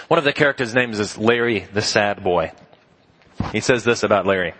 One 0.07 0.17
of 0.17 0.23
the 0.23 0.33
characters' 0.33 0.73
names 0.73 0.99
is 0.99 1.17
Larry 1.17 1.67
the 1.71 1.83
Sad 1.83 2.23
Boy. 2.23 2.53
He 3.51 3.59
says 3.59 3.83
this 3.83 4.01
about 4.01 4.25
Larry. 4.25 4.55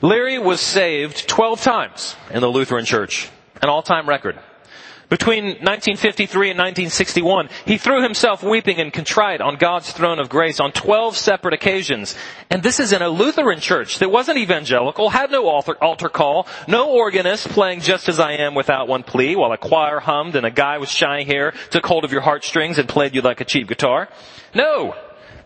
Larry 0.00 0.38
was 0.38 0.60
saved 0.60 1.28
12 1.28 1.60
times 1.62 2.16
in 2.30 2.40
the 2.40 2.48
Lutheran 2.48 2.84
Church, 2.84 3.30
an 3.62 3.68
all-time 3.68 4.08
record. 4.08 4.38
Between 5.10 5.44
1953 5.44 6.50
and 6.50 6.58
1961, 6.58 7.48
he 7.66 7.76
threw 7.78 8.02
himself 8.02 8.42
weeping 8.42 8.80
and 8.80 8.92
contrite 8.92 9.40
on 9.40 9.56
God's 9.56 9.92
throne 9.92 10.18
of 10.18 10.28
grace 10.28 10.60
on 10.60 10.72
12 10.72 11.16
separate 11.16 11.54
occasions. 11.54 12.16
And 12.50 12.62
this 12.62 12.80
is 12.80 12.92
in 12.92 13.02
a 13.02 13.08
Lutheran 13.08 13.60
church 13.60 13.98
that 13.98 14.10
wasn't 14.10 14.38
evangelical, 14.38 15.10
had 15.10 15.30
no 15.30 15.46
altar, 15.46 15.76
altar 15.82 16.08
call, 16.08 16.48
no 16.66 16.90
organist 16.90 17.48
playing 17.50 17.80
just 17.80 18.08
as 18.08 18.18
I 18.18 18.32
am 18.32 18.54
without 18.54 18.88
one 18.88 19.02
plea 19.02 19.36
while 19.36 19.52
a 19.52 19.58
choir 19.58 20.00
hummed 20.00 20.36
and 20.36 20.46
a 20.46 20.50
guy 20.50 20.78
with 20.78 20.88
shiny 20.88 21.24
hair 21.24 21.52
took 21.70 21.86
hold 21.86 22.04
of 22.04 22.12
your 22.12 22.22
heartstrings 22.22 22.78
and 22.78 22.88
played 22.88 23.14
you 23.14 23.20
like 23.20 23.40
a 23.40 23.44
cheap 23.44 23.68
guitar. 23.68 24.08
No. 24.54 24.96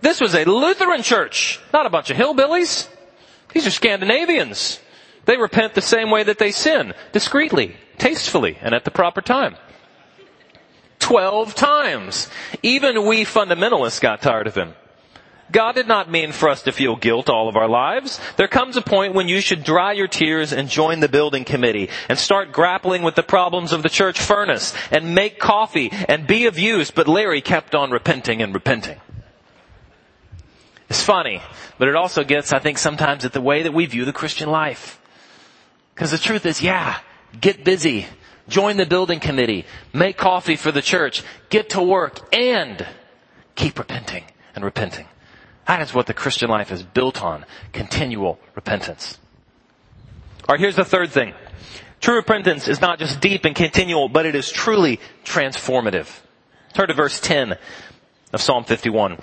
This 0.01 0.21
was 0.21 0.35
a 0.35 0.45
Lutheran 0.45 1.03
church, 1.03 1.61
not 1.73 1.85
a 1.85 1.91
bunch 1.91 2.11
of 2.11 2.17
hillbillies. 2.17 2.89
These 3.53 3.67
are 3.67 3.71
Scandinavians. 3.71 4.81
They 5.25 5.37
repent 5.37 5.75
the 5.75 5.83
same 5.83 6.11
way 6.11 6.23
that 6.23 6.39
they 6.39 6.53
sin, 6.53 6.95
discreetly, 7.13 7.77
tastefully, 7.99 8.59
and 8.63 8.75
at 8.75 8.85
the 8.85 8.91
proper 8.91 9.21
time. 9.21 9.57
Twelve 10.99 11.55
times. 11.55 12.29
Even 12.63 13.07
we 13.07 13.25
fundamentalists 13.25 14.01
got 14.01 14.23
tired 14.23 14.47
of 14.47 14.55
him. 14.55 14.75
God 15.51 15.75
did 15.75 15.89
not 15.89 16.11
mean 16.11 16.33
for 16.33 16.49
us 16.49 16.63
to 16.63 16.73
feel 16.73 16.97
guilt 16.97 17.31
all 17.31 17.49
of 17.49 17.57
our 17.57 17.69
lives. 17.69 18.21
There 18.37 18.49
comes 18.49 18.77
a 18.77 18.83
point 18.83 19.15
when 19.15 19.29
you 19.29 19.41
should 19.41 19.65
dry 19.65 19.93
your 19.93 20.09
tears 20.09 20.53
and 20.53 20.69
join 20.69 21.01
the 21.01 21.09
building 21.09 21.45
committee 21.45 21.89
and 22.09 22.19
start 22.19 22.53
grappling 22.53 23.03
with 23.03 23.15
the 23.15 23.23
problems 23.23 23.73
of 23.73 23.83
the 23.83 23.89
church 23.89 24.21
furnace 24.21 24.75
and 24.91 25.15
make 25.15 25.39
coffee 25.39 25.91
and 26.09 26.27
be 26.27 26.47
of 26.47 26.59
use. 26.59 26.91
But 26.91 27.09
Larry 27.09 27.41
kept 27.41 27.75
on 27.75 27.91
repenting 27.91 28.43
and 28.43 28.53
repenting. 28.53 29.01
It's 30.89 31.03
funny, 31.03 31.43
but 31.79 31.89
it 31.89 31.97
also 31.97 32.25
gets, 32.25 32.53
I 32.53 32.59
think, 32.59 32.79
sometimes 32.79 33.25
at 33.25 33.33
the 33.33 33.41
way 33.41 33.63
that 33.63 33.75
we 33.75 33.87
view 33.87 34.05
the 34.05 34.13
Christian 34.13 34.51
life. 34.51 35.01
Because 35.95 36.11
the 36.11 36.19
truth 36.19 36.47
is, 36.47 36.63
yeah, 36.63 36.99
get 37.39 37.65
busy. 37.65 38.07
Join 38.49 38.79
the 38.79 38.87
building 38.87 39.21
committee. 39.21 39.67
Make 39.93 40.17
coffee 40.17 40.57
for 40.57 40.73
the 40.73 40.81
church. 40.81 41.23
Get 41.51 41.71
to 41.71 41.83
work 41.83 42.35
and 42.35 42.87
keep 43.55 43.79
repenting 43.79 44.25
and 44.55 44.65
repenting. 44.65 45.07
That 45.67 45.83
is 45.83 45.93
what 45.93 46.07
the 46.07 46.15
Christian 46.15 46.49
life 46.49 46.73
is 46.73 46.83
built 46.83 47.23
on. 47.23 47.45
Continual 47.73 48.39
repentance. 48.55 49.19
Alright, 50.49 50.61
here's 50.61 50.77
the 50.77 50.85
third 50.85 51.11
thing. 51.11 51.35
True 52.01 52.17
repentance 52.17 52.69
is 52.69 52.81
not 52.81 52.99
just 52.99 53.21
deep 53.21 53.45
and 53.45 53.55
continual, 53.55 54.09
but 54.09 54.25
it 54.25 54.35
is 54.35 54.51
truly 54.51 54.99
transformative. 55.25 56.09
Turn 56.73 56.89
to 56.89 56.95
verse 56.95 57.21
10 57.21 57.59
of 58.33 58.41
Psalm 58.41 58.65
51. 58.65 59.19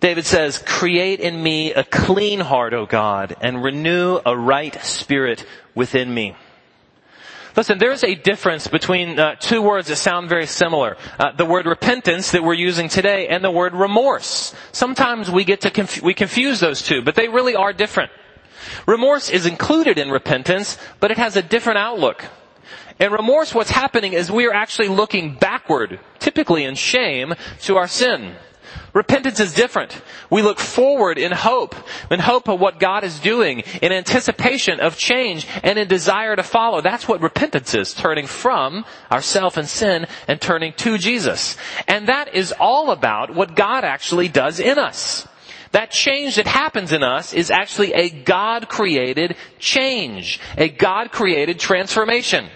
David 0.00 0.24
says, 0.24 0.58
create 0.58 1.20
in 1.20 1.42
me 1.42 1.74
a 1.74 1.84
clean 1.84 2.40
heart, 2.40 2.72
O 2.72 2.86
God, 2.86 3.36
and 3.40 3.62
renew 3.62 4.18
a 4.24 4.36
right 4.36 4.74
spirit 4.82 5.44
within 5.74 6.12
me. 6.12 6.34
Listen, 7.56 7.78
there's 7.78 8.04
a 8.04 8.14
difference 8.14 8.68
between 8.68 9.18
uh, 9.18 9.34
two 9.34 9.60
words 9.60 9.88
that 9.88 9.96
sound 9.96 10.28
very 10.28 10.46
similar. 10.46 10.96
Uh, 11.18 11.32
the 11.32 11.44
word 11.44 11.66
repentance 11.66 12.30
that 12.30 12.42
we're 12.42 12.54
using 12.54 12.88
today 12.88 13.28
and 13.28 13.44
the 13.44 13.50
word 13.50 13.74
remorse. 13.74 14.54
Sometimes 14.72 15.30
we 15.30 15.44
get 15.44 15.62
to 15.62 15.70
conf- 15.70 16.00
we 16.00 16.14
confuse 16.14 16.60
those 16.60 16.80
two, 16.80 17.02
but 17.02 17.16
they 17.16 17.28
really 17.28 17.56
are 17.56 17.72
different. 17.72 18.10
Remorse 18.86 19.28
is 19.28 19.46
included 19.46 19.98
in 19.98 20.10
repentance, 20.10 20.78
but 21.00 21.10
it 21.10 21.18
has 21.18 21.36
a 21.36 21.42
different 21.42 21.78
outlook. 21.78 22.24
In 23.00 23.12
remorse, 23.12 23.54
what's 23.54 23.70
happening 23.70 24.12
is 24.12 24.30
we 24.30 24.46
are 24.46 24.54
actually 24.54 24.88
looking 24.88 25.34
backward, 25.34 25.98
typically 26.18 26.64
in 26.64 26.74
shame, 26.74 27.34
to 27.62 27.76
our 27.76 27.88
sin. 27.88 28.36
Repentance 28.92 29.38
is 29.38 29.54
different. 29.54 30.00
We 30.30 30.42
look 30.42 30.58
forward 30.58 31.18
in 31.18 31.30
hope, 31.30 31.76
in 32.10 32.18
hope 32.18 32.48
of 32.48 32.58
what 32.58 32.80
God 32.80 33.04
is 33.04 33.20
doing, 33.20 33.60
in 33.80 33.92
anticipation 33.92 34.80
of 34.80 34.96
change, 34.96 35.46
and 35.62 35.78
in 35.78 35.86
desire 35.86 36.34
to 36.34 36.42
follow. 36.42 36.80
That's 36.80 37.06
what 37.06 37.20
repentance 37.20 37.74
is, 37.74 37.94
turning 37.94 38.26
from 38.26 38.84
ourself 39.10 39.56
and 39.56 39.68
sin 39.68 40.06
and 40.26 40.40
turning 40.40 40.72
to 40.78 40.98
Jesus. 40.98 41.56
And 41.86 42.08
that 42.08 42.34
is 42.34 42.52
all 42.58 42.90
about 42.90 43.34
what 43.34 43.54
God 43.54 43.84
actually 43.84 44.28
does 44.28 44.58
in 44.58 44.78
us. 44.78 45.26
That 45.72 45.92
change 45.92 46.34
that 46.36 46.48
happens 46.48 46.92
in 46.92 47.04
us 47.04 47.32
is 47.32 47.50
actually 47.50 47.92
a 47.92 48.10
God 48.10 48.68
created 48.68 49.36
change, 49.60 50.40
a 50.56 50.68
God 50.68 51.12
created 51.12 51.60
transformation. 51.60 52.48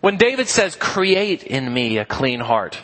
When 0.00 0.18
David 0.18 0.48
says, 0.48 0.76
create 0.76 1.44
in 1.44 1.72
me 1.72 1.96
a 1.96 2.04
clean 2.04 2.40
heart, 2.40 2.78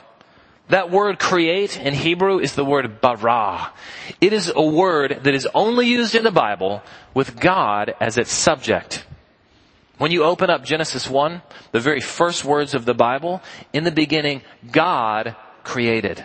that 0.71 0.91
word 0.91 1.19
create 1.19 1.79
in 1.79 1.95
Hebrew 1.95 2.39
is 2.39 2.55
the 2.55 2.65
word 2.65 3.01
bara. 3.01 3.73
It 4.21 4.33
is 4.33 4.53
a 4.55 4.65
word 4.65 5.21
that 5.25 5.35
is 5.35 5.47
only 5.55 5.87
used 5.87 6.15
in 6.15 6.25
the 6.25 6.31
Bible 6.31 6.83
with 7.13 7.39
God 7.39 7.95
as 8.01 8.17
its 8.17 8.33
subject. 8.33 9.05
When 9.99 10.13
you 10.13 10.25
open 10.25 10.49
up 10.49 10.65
Genesis 10.65 11.11
1, 11.11 11.43
the 11.73 11.81
very 11.81 12.01
first 12.01 12.45
words 12.45 12.73
of 12.73 12.85
the 12.85 12.95
Bible, 12.95 13.43
in 13.73 13.85
the 13.85 13.91
beginning, 13.91 14.43
God 14.71 15.37
created. 15.63 16.25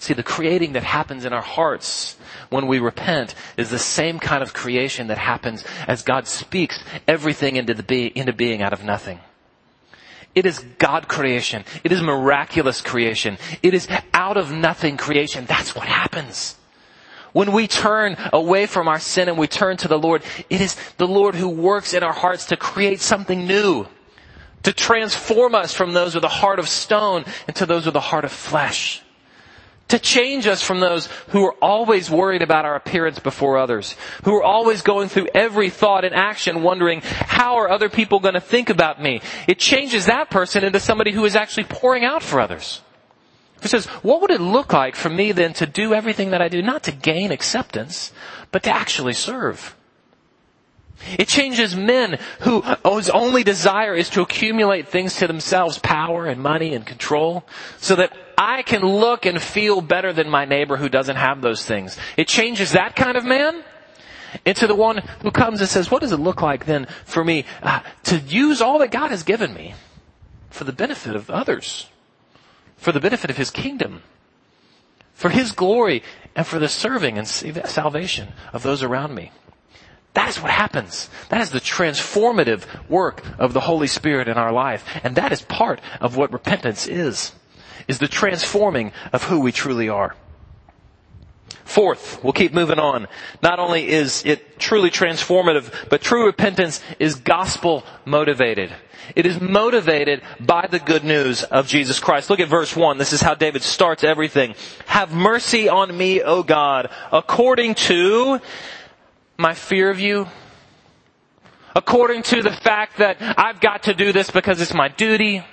See, 0.00 0.14
the 0.14 0.22
creating 0.22 0.74
that 0.74 0.84
happens 0.84 1.24
in 1.24 1.32
our 1.32 1.42
hearts 1.42 2.16
when 2.50 2.66
we 2.66 2.78
repent 2.78 3.34
is 3.56 3.70
the 3.70 3.78
same 3.78 4.18
kind 4.18 4.42
of 4.42 4.52
creation 4.52 5.06
that 5.08 5.18
happens 5.18 5.64
as 5.86 6.02
God 6.02 6.26
speaks 6.26 6.78
everything 7.06 7.56
into, 7.56 7.80
be- 7.82 8.12
into 8.14 8.32
being 8.32 8.62
out 8.62 8.72
of 8.72 8.84
nothing. 8.84 9.20
It 10.34 10.46
is 10.46 10.58
God 10.78 11.08
creation. 11.08 11.64
It 11.84 11.92
is 11.92 12.00
miraculous 12.00 12.80
creation. 12.80 13.38
It 13.62 13.74
is 13.74 13.88
out 14.12 14.36
of 14.36 14.52
nothing 14.52 14.96
creation. 14.96 15.46
That's 15.46 15.74
what 15.74 15.86
happens. 15.86 16.56
When 17.32 17.52
we 17.52 17.66
turn 17.66 18.16
away 18.32 18.66
from 18.66 18.88
our 18.88 19.00
sin 19.00 19.28
and 19.28 19.38
we 19.38 19.46
turn 19.46 19.76
to 19.78 19.88
the 19.88 19.98
Lord, 19.98 20.22
it 20.48 20.60
is 20.60 20.76
the 20.96 21.06
Lord 21.06 21.34
who 21.34 21.48
works 21.48 21.94
in 21.94 22.02
our 22.02 22.12
hearts 22.12 22.46
to 22.46 22.56
create 22.56 23.00
something 23.00 23.46
new. 23.46 23.86
To 24.64 24.72
transform 24.72 25.54
us 25.54 25.72
from 25.72 25.92
those 25.92 26.14
with 26.14 26.24
a 26.24 26.28
heart 26.28 26.58
of 26.58 26.68
stone 26.68 27.24
into 27.46 27.64
those 27.64 27.86
with 27.86 27.94
a 27.94 28.00
heart 28.00 28.24
of 28.24 28.32
flesh 28.32 29.02
to 29.88 29.98
change 29.98 30.46
us 30.46 30.62
from 30.62 30.80
those 30.80 31.06
who 31.28 31.44
are 31.44 31.54
always 31.62 32.10
worried 32.10 32.42
about 32.42 32.64
our 32.64 32.76
appearance 32.76 33.18
before 33.18 33.58
others, 33.58 33.96
who 34.24 34.34
are 34.36 34.44
always 34.44 34.82
going 34.82 35.08
through 35.08 35.28
every 35.34 35.70
thought 35.70 36.04
and 36.04 36.14
action 36.14 36.62
wondering, 36.62 37.00
how 37.02 37.56
are 37.56 37.70
other 37.70 37.88
people 37.88 38.20
going 38.20 38.34
to 38.34 38.40
think 38.40 38.70
about 38.70 39.02
me? 39.02 39.22
It 39.46 39.58
changes 39.58 40.06
that 40.06 40.30
person 40.30 40.62
into 40.62 40.78
somebody 40.78 41.12
who 41.12 41.24
is 41.24 41.36
actually 41.36 41.64
pouring 41.64 42.04
out 42.04 42.22
for 42.22 42.38
others. 42.38 42.82
Who 43.62 43.68
says, 43.68 43.86
what 43.86 44.20
would 44.20 44.30
it 44.30 44.40
look 44.40 44.72
like 44.72 44.94
for 44.94 45.08
me 45.08 45.32
then 45.32 45.52
to 45.54 45.66
do 45.66 45.94
everything 45.94 46.30
that 46.30 46.42
I 46.42 46.48
do, 46.48 46.62
not 46.62 46.84
to 46.84 46.92
gain 46.92 47.32
acceptance, 47.32 48.12
but 48.52 48.62
to 48.64 48.70
actually 48.70 49.14
serve? 49.14 49.74
It 51.18 51.28
changes 51.28 51.74
men 51.74 52.18
whose 52.40 53.08
only 53.10 53.42
desire 53.42 53.94
is 53.94 54.10
to 54.10 54.20
accumulate 54.20 54.88
things 54.88 55.16
to 55.16 55.26
themselves, 55.26 55.78
power 55.78 56.26
and 56.26 56.42
money 56.42 56.74
and 56.74 56.84
control, 56.84 57.44
so 57.78 57.96
that 57.96 58.12
I 58.38 58.62
can 58.62 58.82
look 58.82 59.26
and 59.26 59.42
feel 59.42 59.80
better 59.80 60.12
than 60.12 60.30
my 60.30 60.44
neighbor 60.44 60.76
who 60.76 60.88
doesn't 60.88 61.16
have 61.16 61.42
those 61.42 61.64
things. 61.64 61.98
It 62.16 62.28
changes 62.28 62.72
that 62.72 62.94
kind 62.94 63.16
of 63.16 63.24
man 63.24 63.64
into 64.44 64.66
the 64.66 64.74
one 64.74 64.98
who 65.22 65.30
comes 65.30 65.60
and 65.60 65.68
says, 65.68 65.90
what 65.90 66.00
does 66.00 66.12
it 66.12 66.18
look 66.20 66.40
like 66.40 66.64
then 66.64 66.86
for 67.04 67.24
me 67.24 67.44
uh, 67.62 67.80
to 68.04 68.18
use 68.18 68.62
all 68.62 68.78
that 68.78 68.92
God 68.92 69.10
has 69.10 69.24
given 69.24 69.52
me 69.52 69.74
for 70.50 70.64
the 70.64 70.72
benefit 70.72 71.16
of 71.16 71.28
others? 71.28 71.88
for 72.78 72.92
the 72.92 73.00
benefit 73.00 73.28
of 73.28 73.36
His 73.36 73.50
kingdom, 73.50 74.02
for 75.12 75.28
His 75.28 75.52
glory, 75.52 76.02
and 76.34 76.46
for 76.46 76.58
the 76.58 76.68
serving 76.68 77.18
and 77.18 77.28
salvation 77.28 78.28
of 78.52 78.62
those 78.62 78.82
around 78.82 79.14
me. 79.14 79.32
That 80.14 80.28
is 80.30 80.40
what 80.40 80.50
happens. 80.50 81.10
That 81.28 81.42
is 81.42 81.50
the 81.50 81.60
transformative 81.60 82.64
work 82.88 83.22
of 83.38 83.52
the 83.52 83.60
Holy 83.60 83.86
Spirit 83.86 84.26
in 84.28 84.38
our 84.38 84.52
life. 84.52 84.84
And 85.04 85.16
that 85.16 85.32
is 85.32 85.42
part 85.42 85.80
of 86.00 86.16
what 86.16 86.32
repentance 86.32 86.86
is, 86.86 87.32
is 87.86 87.98
the 87.98 88.08
transforming 88.08 88.92
of 89.12 89.24
who 89.24 89.40
we 89.40 89.52
truly 89.52 89.88
are. 89.88 90.14
Fourth, 91.64 92.24
we'll 92.24 92.32
keep 92.32 92.54
moving 92.54 92.78
on. 92.78 93.08
Not 93.42 93.58
only 93.58 93.88
is 93.88 94.24
it 94.24 94.58
truly 94.58 94.90
transformative, 94.90 95.70
but 95.90 96.00
true 96.00 96.24
repentance 96.24 96.80
is 96.98 97.16
gospel 97.16 97.84
motivated. 98.06 98.72
It 99.14 99.26
is 99.26 99.40
motivated 99.40 100.22
by 100.40 100.66
the 100.66 100.78
good 100.78 101.04
news 101.04 101.42
of 101.44 101.66
Jesus 101.66 102.00
Christ. 102.00 102.30
Look 102.30 102.40
at 102.40 102.48
verse 102.48 102.74
1. 102.74 102.98
This 102.98 103.12
is 103.12 103.20
how 103.20 103.34
David 103.34 103.62
starts 103.62 104.02
everything. 104.02 104.54
Have 104.86 105.12
mercy 105.12 105.68
on 105.68 105.96
me, 105.96 106.22
O 106.22 106.42
God, 106.42 106.90
according 107.12 107.74
to 107.74 108.40
my 109.36 109.54
fear 109.54 109.90
of 109.90 110.00
you, 110.00 110.26
according 111.76 112.22
to 112.24 112.42
the 112.42 112.50
fact 112.50 112.98
that 112.98 113.18
I've 113.20 113.60
got 113.60 113.84
to 113.84 113.94
do 113.94 114.12
this 114.12 114.30
because 114.30 114.60
it's 114.60 114.74
my 114.74 114.88
duty, 114.88 115.44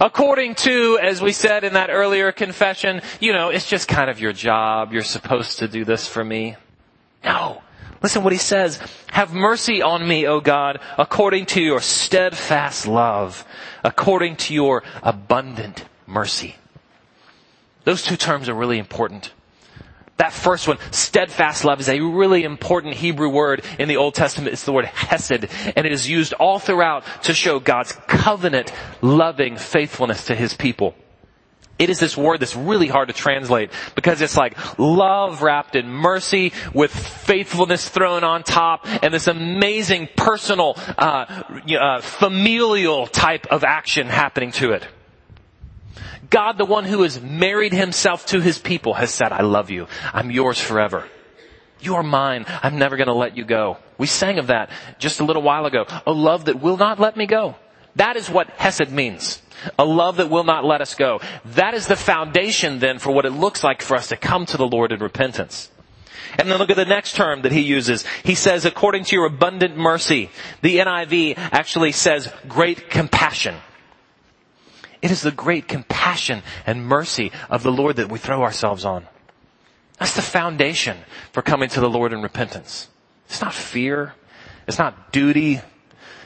According 0.00 0.56
to, 0.56 0.98
as 1.00 1.20
we 1.22 1.32
said 1.32 1.64
in 1.64 1.74
that 1.74 1.90
earlier 1.90 2.32
confession, 2.32 3.02
you 3.20 3.32
know, 3.32 3.50
it's 3.50 3.68
just 3.68 3.88
kind 3.88 4.10
of 4.10 4.20
your 4.20 4.32
job. 4.32 4.92
You're 4.92 5.02
supposed 5.02 5.58
to 5.60 5.68
do 5.68 5.84
this 5.84 6.06
for 6.06 6.24
me. 6.24 6.56
No. 7.24 7.62
Listen 8.02 8.22
what 8.22 8.32
he 8.32 8.38
says. 8.38 8.80
Have 9.12 9.32
mercy 9.32 9.80
on 9.80 10.06
me, 10.06 10.26
O 10.26 10.40
God, 10.40 10.80
according 10.98 11.46
to 11.46 11.62
your 11.62 11.80
steadfast 11.80 12.86
love, 12.86 13.46
according 13.82 14.36
to 14.36 14.54
your 14.54 14.82
abundant 15.02 15.84
mercy. 16.06 16.56
Those 17.84 18.02
two 18.02 18.16
terms 18.16 18.48
are 18.48 18.54
really 18.54 18.78
important. 18.78 19.32
That 20.16 20.32
first 20.32 20.68
one, 20.68 20.78
steadfast 20.92 21.64
love, 21.64 21.80
is 21.80 21.88
a 21.88 22.00
really 22.00 22.44
important 22.44 22.94
Hebrew 22.94 23.28
word 23.28 23.64
in 23.78 23.88
the 23.88 23.96
Old 23.96 24.14
Testament. 24.14 24.52
It's 24.52 24.64
the 24.64 24.72
word 24.72 24.84
hesed, 24.84 25.48
and 25.76 25.86
it 25.86 25.92
is 25.92 26.08
used 26.08 26.34
all 26.34 26.60
throughout 26.60 27.04
to 27.24 27.34
show 27.34 27.58
God's 27.58 27.92
covenant 28.06 28.72
loving 29.02 29.56
faithfulness 29.56 30.26
to 30.26 30.36
His 30.36 30.54
people. 30.54 30.94
It 31.76 31.90
is 31.90 31.98
this 31.98 32.16
word 32.16 32.38
that's 32.38 32.54
really 32.54 32.86
hard 32.86 33.08
to 33.08 33.14
translate 33.14 33.70
because 33.96 34.20
it's 34.20 34.36
like 34.36 34.78
love 34.78 35.42
wrapped 35.42 35.74
in 35.74 35.88
mercy 35.88 36.52
with 36.72 36.94
faithfulness 36.94 37.88
thrown 37.88 38.22
on 38.22 38.44
top 38.44 38.86
and 38.86 39.12
this 39.12 39.26
amazing 39.26 40.08
personal, 40.16 40.74
uh, 40.96 41.42
uh, 41.76 42.00
familial 42.00 43.08
type 43.08 43.48
of 43.48 43.64
action 43.64 44.06
happening 44.06 44.52
to 44.52 44.70
it. 44.70 44.86
God, 46.34 46.58
the 46.58 46.64
one 46.64 46.82
who 46.82 47.02
has 47.02 47.22
married 47.22 47.72
himself 47.72 48.26
to 48.26 48.40
his 48.40 48.58
people, 48.58 48.94
has 48.94 49.14
said, 49.14 49.30
I 49.30 49.42
love 49.42 49.70
you. 49.70 49.86
I'm 50.12 50.32
yours 50.32 50.60
forever. 50.60 51.04
You 51.78 51.94
are 51.94 52.02
mine. 52.02 52.44
I'm 52.48 52.76
never 52.76 52.96
going 52.96 53.06
to 53.06 53.14
let 53.14 53.36
you 53.36 53.44
go. 53.44 53.76
We 53.98 54.08
sang 54.08 54.40
of 54.40 54.48
that 54.48 54.70
just 54.98 55.20
a 55.20 55.24
little 55.24 55.42
while 55.42 55.64
ago. 55.64 55.86
A 56.08 56.12
love 56.12 56.46
that 56.46 56.60
will 56.60 56.76
not 56.76 56.98
let 56.98 57.16
me 57.16 57.26
go. 57.26 57.54
That 57.94 58.16
is 58.16 58.28
what 58.28 58.50
Hesed 58.50 58.90
means. 58.90 59.40
A 59.78 59.84
love 59.84 60.16
that 60.16 60.28
will 60.28 60.42
not 60.42 60.64
let 60.64 60.80
us 60.80 60.96
go. 60.96 61.20
That 61.44 61.74
is 61.74 61.86
the 61.86 61.94
foundation 61.94 62.80
then 62.80 62.98
for 62.98 63.12
what 63.12 63.26
it 63.26 63.30
looks 63.30 63.62
like 63.62 63.80
for 63.80 63.96
us 63.96 64.08
to 64.08 64.16
come 64.16 64.44
to 64.46 64.56
the 64.56 64.66
Lord 64.66 64.90
in 64.90 64.98
repentance. 64.98 65.70
And 66.36 66.50
then 66.50 66.58
look 66.58 66.70
at 66.70 66.76
the 66.76 66.84
next 66.84 67.14
term 67.14 67.42
that 67.42 67.52
he 67.52 67.60
uses. 67.60 68.04
He 68.24 68.34
says, 68.34 68.64
according 68.64 69.04
to 69.04 69.14
your 69.14 69.26
abundant 69.26 69.76
mercy. 69.76 70.30
The 70.62 70.78
NIV 70.78 71.34
actually 71.36 71.92
says 71.92 72.28
great 72.48 72.90
compassion. 72.90 73.54
It 75.04 75.10
is 75.10 75.20
the 75.20 75.30
great 75.30 75.68
compassion 75.68 76.42
and 76.66 76.86
mercy 76.86 77.30
of 77.50 77.62
the 77.62 77.70
Lord 77.70 77.96
that 77.96 78.08
we 78.08 78.18
throw 78.18 78.42
ourselves 78.42 78.86
on. 78.86 79.06
That's 79.98 80.16
the 80.16 80.22
foundation 80.22 80.96
for 81.30 81.42
coming 81.42 81.68
to 81.68 81.80
the 81.80 81.90
Lord 81.90 82.14
in 82.14 82.22
repentance. 82.22 82.88
It's 83.26 83.42
not 83.42 83.52
fear. 83.52 84.14
It's 84.66 84.78
not 84.78 85.12
duty. 85.12 85.60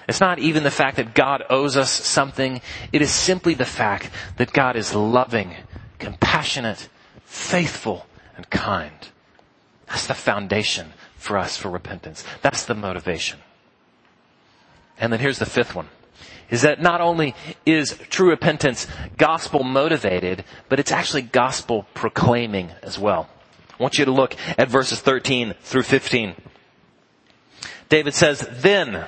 It's 0.09 0.21
not 0.21 0.39
even 0.39 0.63
the 0.63 0.71
fact 0.71 0.99
that 0.99 1.13
God 1.13 1.43
owes 1.51 1.77
us 1.77 1.91
something. 1.91 2.61
It 2.93 3.03
is 3.03 3.11
simply 3.11 3.55
the 3.55 3.65
fact 3.65 4.11
that 4.37 4.53
God 4.53 4.77
is 4.77 4.95
loving, 4.95 5.57
compassionate, 5.99 6.89
faithful, 7.25 8.07
and 8.37 8.49
kind. 8.49 9.09
That's 9.89 10.07
the 10.07 10.15
foundation 10.15 10.93
for 11.17 11.37
us 11.37 11.57
for 11.57 11.69
repentance. 11.69 12.23
That's 12.43 12.65
the 12.65 12.77
motivation. 12.77 13.41
And 15.01 15.13
then 15.13 15.19
here's 15.19 15.41
the 15.41 15.47
fifth 15.47 15.75
one 15.75 15.89
is 16.51 16.63
that 16.63 16.81
not 16.81 17.01
only 17.01 17.35
is 17.67 17.99
true 18.11 18.31
repentance 18.31 18.87
gospel 19.17 19.63
motivated, 19.63 20.45
but 20.69 20.81
it's 20.81 20.93
actually 20.93 21.23
gospel 21.23 21.87
proclaiming 21.95 22.71
as 22.83 22.99
well. 22.99 23.29
I 23.79 23.83
want 23.83 23.99
you 23.99 24.05
to 24.07 24.13
look 24.13 24.35
at 24.57 24.69
verses 24.69 25.01
13 25.01 25.55
through 25.63 25.85
15. 25.85 26.35
David 27.89 28.15
says, 28.15 28.47
then, 28.51 29.07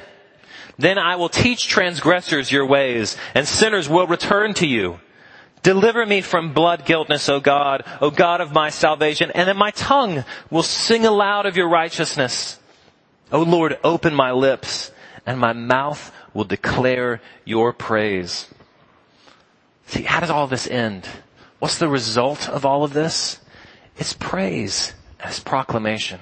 then 0.78 0.98
I 0.98 1.16
will 1.16 1.28
teach 1.28 1.66
transgressors 1.66 2.52
your 2.52 2.66
ways, 2.66 3.16
and 3.34 3.46
sinners 3.46 3.88
will 3.88 4.06
return 4.06 4.54
to 4.54 4.66
you. 4.66 5.00
Deliver 5.62 6.06
me 6.06 6.22
from 6.22 6.54
blood 6.54 6.86
guiltness, 6.86 7.28
O 7.28 7.40
God, 7.40 7.84
O 8.00 8.10
God 8.10 8.40
of 8.40 8.52
my 8.52 8.70
salvation, 8.70 9.30
and 9.32 9.46
then 9.46 9.58
my 9.58 9.70
tongue 9.72 10.24
will 10.50 10.62
sing 10.62 11.04
aloud 11.04 11.44
of 11.44 11.56
your 11.56 11.68
righteousness. 11.68 12.58
O 13.30 13.42
Lord, 13.42 13.78
open 13.84 14.14
my 14.14 14.32
lips, 14.32 14.90
and 15.26 15.38
my 15.38 15.52
mouth 15.52 16.12
will 16.34 16.44
declare 16.44 17.20
your 17.44 17.72
praise. 17.72 18.48
See, 19.86 20.02
how 20.02 20.20
does 20.20 20.30
all 20.30 20.46
this 20.46 20.68
end? 20.68 21.08
What's 21.58 21.78
the 21.78 21.88
result 21.88 22.48
of 22.48 22.64
all 22.64 22.84
of 22.84 22.92
this? 22.92 23.40
It's 23.96 24.12
praise 24.12 24.94
as 25.18 25.40
proclamation. 25.40 26.20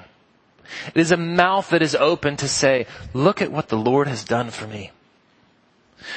It 0.95 1.01
is 1.01 1.13
a 1.13 1.17
mouth 1.17 1.71
that 1.71 1.83
is 1.83 1.95
open 1.95 2.37
to 2.39 2.49
say, 2.49 2.87
look 3.15 3.41
at 3.41 3.53
what 3.53 3.69
the 3.69 3.77
Lord 3.77 4.09
has 4.09 4.25
done 4.25 4.51
for 4.51 4.67
me. 4.67 4.91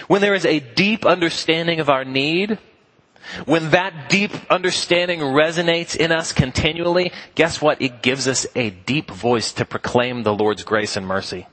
When 0.08 0.22
there 0.22 0.36
is 0.36 0.46
a 0.46 0.60
deep 0.60 1.06
understanding 1.06 1.80
of 1.80 1.90
our 1.90 2.06
need, 2.06 2.58
when 3.46 3.72
that 3.72 4.10
deep 4.10 4.32
understanding 4.50 5.20
resonates 5.20 5.96
in 5.96 6.12
us 6.12 6.34
continually, 6.34 7.12
guess 7.36 7.62
what? 7.62 7.82
It 7.82 8.02
gives 8.02 8.28
us 8.28 8.48
a 8.56 8.72
deep 8.72 9.12
voice 9.12 9.54
to 9.54 9.66
proclaim 9.66 10.24
the 10.24 10.34
Lord's 10.34 10.64
grace 10.64 10.98
and 10.98 11.06
mercy 11.06 11.48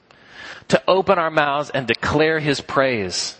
to 0.69 0.83
open 0.87 1.19
our 1.19 1.31
mouths 1.31 1.71
and 1.71 1.87
declare 1.87 2.41
His 2.41 2.61
praise. 2.61 3.37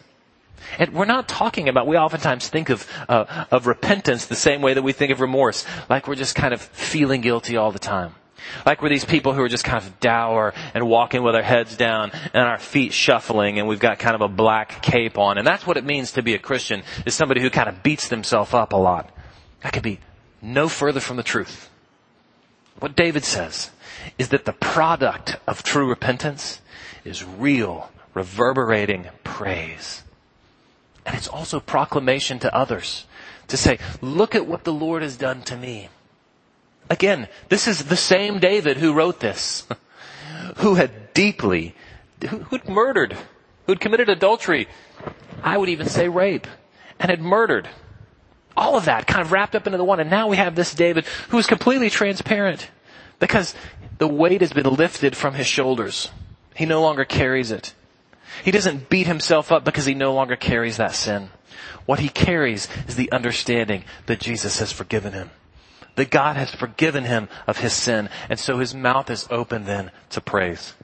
And 0.79 0.93
we're 0.93 1.07
not 1.07 1.29
talking 1.29 1.69
about, 1.69 1.87
we 1.87 1.97
oftentimes 1.97 2.49
think 2.49 2.69
of, 2.69 2.87
uh, 3.09 3.47
of 3.51 3.67
repentance 3.67 4.27
the 4.27 4.37
same 4.37 4.61
way 4.61 4.75
that 4.75 4.83
we 4.83 4.93
think 4.93 5.13
of 5.13 5.21
remorse, 5.21 5.65
like 5.89 6.07
we're 6.09 6.15
just 6.15 6.35
kind 6.35 6.53
of 6.53 6.61
feeling 6.61 7.21
guilty 7.21 7.57
all 7.57 7.73
the 7.73 7.79
time. 7.79 8.15
Like 8.65 8.83
we're 8.83 8.89
these 8.89 9.05
people 9.05 9.35
who 9.35 9.43
are 9.43 9.49
just 9.49 9.65
kind 9.65 9.83
of 9.83 10.01
dour 10.01 10.55
and 10.75 10.89
walking 10.89 11.23
with 11.23 11.35
our 11.35 11.43
heads 11.43 11.77
down 11.77 12.13
and 12.13 12.43
our 12.43 12.59
feet 12.59 12.93
shuffling 12.93 13.59
and 13.59 13.69
we've 13.69 13.81
got 13.81 13.99
kind 13.99 14.15
of 14.15 14.21
a 14.21 14.29
black 14.29 14.83
cape 14.83 15.19
on. 15.19 15.39
And 15.39 15.47
that's 15.47 15.67
what 15.67 15.77
it 15.77 15.85
means 15.85 16.13
to 16.13 16.23
be 16.23 16.35
a 16.35 16.39
Christian, 16.39 16.83
is 17.05 17.15
somebody 17.15 17.41
who 17.41 17.51
kind 17.51 17.69
of 17.69 17.83
beats 17.83 18.09
themselves 18.09 18.55
up 18.55 18.73
a 18.73 18.77
lot. 18.77 19.11
That 19.63 19.73
could 19.73 19.83
be 19.83 20.01
no 20.41 20.69
further 20.69 21.01
from 21.01 21.17
the 21.17 21.23
truth. 21.23 21.69
What 22.79 22.95
David 22.95 23.25
says 23.25 23.71
is 24.19 24.29
that 24.29 24.45
the 24.45 24.53
product 24.53 25.37
of 25.47 25.63
true 25.63 25.89
repentance 25.89 26.61
is 27.05 27.25
real, 27.25 27.91
reverberating 28.15 29.07
praise. 29.25 30.03
And 31.05 31.17
it's 31.17 31.29
also 31.29 31.61
proclamation 31.61 32.39
to 32.41 32.55
others 32.55 33.07
to 33.49 33.57
say, 33.57 33.79
look 34.01 34.35
at 34.35 34.47
what 34.47 34.65
the 34.65 34.73
Lord 34.73 35.03
has 35.03 35.17
done 35.17 35.43
to 35.43 35.57
me. 35.57 35.89
Again, 36.91 37.29
this 37.49 37.67
is 37.67 37.85
the 37.85 37.97
same 37.97 38.39
David 38.39 38.77
who 38.77 38.93
wrote 38.93 39.21
this, 39.21 39.67
who 40.57 40.75
had 40.75 41.13
deeply, 41.15 41.75
who'd 42.27 42.69
murdered, 42.69 43.17
who'd 43.67 43.81
committed 43.81 44.09
adultery, 44.09 44.69
I 45.43 45.57
would 45.57 45.69
even 45.69 45.89
say 45.89 46.09
rape, 46.09 46.47
and 46.99 47.11
had 47.11 47.21
murdered. 47.21 47.69
All 48.57 48.77
of 48.77 48.87
that 48.87 49.07
kind 49.07 49.21
of 49.21 49.33
wrapped 49.33 49.55
up 49.55 49.67
into 49.67 49.79
the 49.79 49.85
one. 49.85 50.01
And 50.01 50.11
now 50.11 50.29
we 50.29 50.37
have 50.37 50.55
this 50.55 50.75
David 50.75 51.07
who 51.29 51.39
is 51.39 51.47
completely 51.47 51.91
transparent 51.91 52.71
because 53.21 53.55
the 53.99 54.09
weight 54.09 54.41
has 54.41 54.53
been 54.53 54.67
lifted 54.67 55.17
from 55.17 55.35
his 55.35 55.47
shoulders. 55.47 56.11
He 56.59 56.67
no 56.67 56.83
longer 56.83 57.05
carries 57.05 57.53
it. 57.53 57.73
He 58.45 58.51
doesn't 58.51 58.89
beat 58.89 59.07
himself 59.07 59.53
up 59.53 59.65
because 59.65 59.87
he 59.87 59.95
no 59.95 60.13
longer 60.13 60.35
carries 60.35 60.77
that 60.79 60.93
sin. 60.93 61.31
What 61.87 62.01
he 62.01 62.09
carries 62.09 62.67
is 62.89 62.97
the 62.97 63.13
understanding 63.13 63.85
that 64.07 64.19
Jesus 64.19 64.59
has 64.59 64.73
forgiven 64.73 65.13
him. 65.13 65.31
That 65.95 66.11
God 66.11 66.37
has 66.37 66.53
forgiven 66.53 67.05
him 67.05 67.29
of 67.47 67.59
his 67.59 67.73
sin. 67.73 68.09
And 68.29 68.41
so 68.41 68.59
his 68.59 68.75
mouth 68.75 69.09
is 69.09 69.29
open 69.31 69.67
then 69.67 69.93
to 70.11 70.21
praise. 70.21 70.75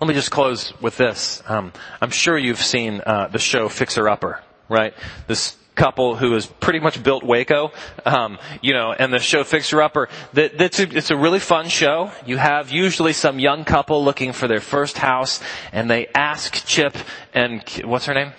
Let 0.00 0.06
me 0.06 0.14
just 0.14 0.30
close 0.30 0.72
with 0.80 0.96
this. 0.96 1.42
Um, 1.48 1.72
I'm 2.00 2.10
sure 2.10 2.38
you've 2.38 2.62
seen 2.62 3.02
uh, 3.04 3.26
the 3.26 3.40
show 3.40 3.68
Fixer 3.68 4.08
Upper, 4.08 4.40
right? 4.68 4.94
This 5.26 5.56
couple 5.78 6.16
who 6.16 6.32
has 6.32 6.44
pretty 6.46 6.80
much 6.80 7.02
built 7.02 7.22
Waco, 7.22 7.72
um, 8.04 8.38
you 8.60 8.74
know, 8.74 8.92
and 8.92 9.12
the 9.12 9.18
show 9.18 9.44
Fixer 9.44 9.80
Upper. 9.80 10.08
That, 10.34 10.58
that's 10.58 10.80
a, 10.80 10.96
it's 10.96 11.10
a 11.10 11.16
really 11.16 11.38
fun 11.38 11.68
show. 11.68 12.10
You 12.26 12.36
have 12.36 12.70
usually 12.70 13.14
some 13.14 13.38
young 13.38 13.64
couple 13.64 14.04
looking 14.04 14.32
for 14.32 14.48
their 14.48 14.60
first 14.60 14.98
house, 14.98 15.40
and 15.72 15.90
they 15.90 16.08
ask 16.08 16.66
Chip 16.66 16.96
and 17.32 17.62
what's 17.84 18.06
her 18.06 18.14
name? 18.14 18.32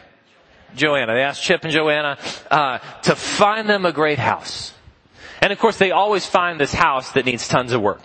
Joanna, 0.76 1.14
they 1.14 1.22
ask 1.22 1.42
Chip 1.42 1.64
and 1.64 1.74
Joanna, 1.74 2.18
uh, 2.52 2.78
to 3.04 3.16
find 3.16 3.68
them 3.68 3.86
a 3.86 3.92
great 3.92 4.20
house. 4.20 4.74
And 5.42 5.54
of 5.54 5.58
course 5.58 5.78
they 5.78 5.92
always 5.92 6.26
find 6.26 6.60
this 6.60 6.74
house 6.74 7.14
that 7.14 7.26
needs 7.26 7.48
tons 7.48 7.72
of 7.72 7.82
work. 7.82 8.02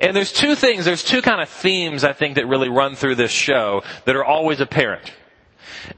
And 0.00 0.16
there's 0.16 0.32
two 0.32 0.54
things, 0.56 0.84
there's 0.84 1.04
two 1.04 1.22
kind 1.22 1.40
of 1.40 1.48
themes 1.48 2.02
I 2.04 2.12
think 2.12 2.34
that 2.34 2.46
really 2.46 2.68
run 2.68 2.96
through 2.96 3.14
this 3.14 3.30
show 3.30 3.82
that 4.04 4.16
are 4.16 4.24
always 4.24 4.60
apparent. 4.60 5.12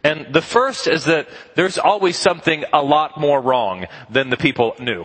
And 0.02 0.32
the 0.32 0.42
first 0.42 0.88
is 0.88 1.04
that 1.04 1.28
there's 1.54 1.78
always 1.78 2.16
something 2.16 2.64
a 2.72 2.82
lot 2.82 3.18
more 3.18 3.40
wrong 3.40 3.86
than 4.10 4.30
the 4.30 4.36
people 4.36 4.74
knew. 4.78 5.04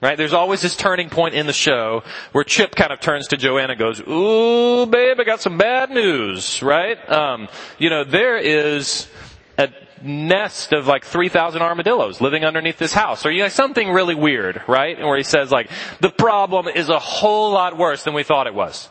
Right? 0.00 0.16
There's 0.16 0.32
always 0.32 0.62
this 0.62 0.76
turning 0.76 1.10
point 1.10 1.34
in 1.34 1.46
the 1.46 1.52
show 1.52 2.04
where 2.30 2.44
Chip 2.44 2.76
kind 2.76 2.92
of 2.92 3.00
turns 3.00 3.28
to 3.28 3.36
Joanna 3.36 3.72
and 3.72 3.78
goes, 3.80 4.00
ooh, 4.00 4.86
babe, 4.86 5.18
I 5.18 5.24
got 5.24 5.40
some 5.40 5.58
bad 5.58 5.90
news, 5.90 6.62
right? 6.62 6.96
Um, 7.10 7.48
you 7.78 7.90
know, 7.90 8.04
there 8.04 8.36
is 8.36 9.08
a 9.56 9.70
nest 10.02 10.72
of 10.72 10.86
like 10.86 11.04
3,000 11.04 11.62
armadillos 11.62 12.20
living 12.20 12.44
underneath 12.44 12.78
this 12.78 12.92
house. 12.92 13.26
Or 13.26 13.32
you 13.32 13.42
know, 13.42 13.48
something 13.48 13.90
really 13.90 14.14
weird, 14.14 14.62
right? 14.68 14.96
And 14.96 15.06
where 15.08 15.16
he 15.16 15.24
says 15.24 15.50
like, 15.50 15.68
the 16.00 16.10
problem 16.10 16.68
is 16.68 16.88
a 16.88 17.00
whole 17.00 17.50
lot 17.50 17.76
worse 17.76 18.04
than 18.04 18.14
we 18.14 18.22
thought 18.22 18.46
it 18.46 18.54
was. 18.54 18.88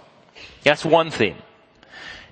That's 0.64 0.84
one 0.84 1.10
theme. 1.10 1.38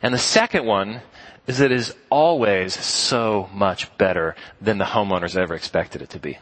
And 0.02 0.14
the 0.14 0.20
second 0.20 0.66
one 0.66 1.02
is 1.48 1.60
that 1.60 1.72
it 1.72 1.80
is 1.80 1.96
always 2.10 2.74
so 2.74 3.50
much 3.54 3.96
better 3.98 4.36
than 4.60 4.78
the 4.78 4.86
homeowners 4.86 5.36
ever 5.36 5.54
expected 5.54 6.02
it 6.02 6.10
to 6.10 6.20
be 6.20 6.38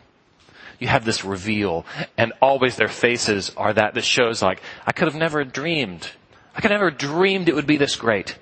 you 0.84 0.90
have 0.90 1.06
this 1.06 1.24
reveal 1.24 1.86
and 2.18 2.34
always 2.42 2.76
their 2.76 2.90
faces 2.90 3.52
are 3.56 3.74
that 3.74 3.94
that 3.94 4.04
shows 4.04 4.42
like, 4.42 4.62
I 4.86 4.92
could 4.92 5.08
have 5.08 5.16
never 5.16 5.44
dreamed. 5.46 6.12
I 6.56 6.62
could 6.62 6.72
have 6.72 6.82
never 6.82 6.92
dreamed 6.92 7.48
it 7.48 7.56
would 7.56 7.66
be 7.66 7.78
this 7.78 7.96
great. 7.96 8.38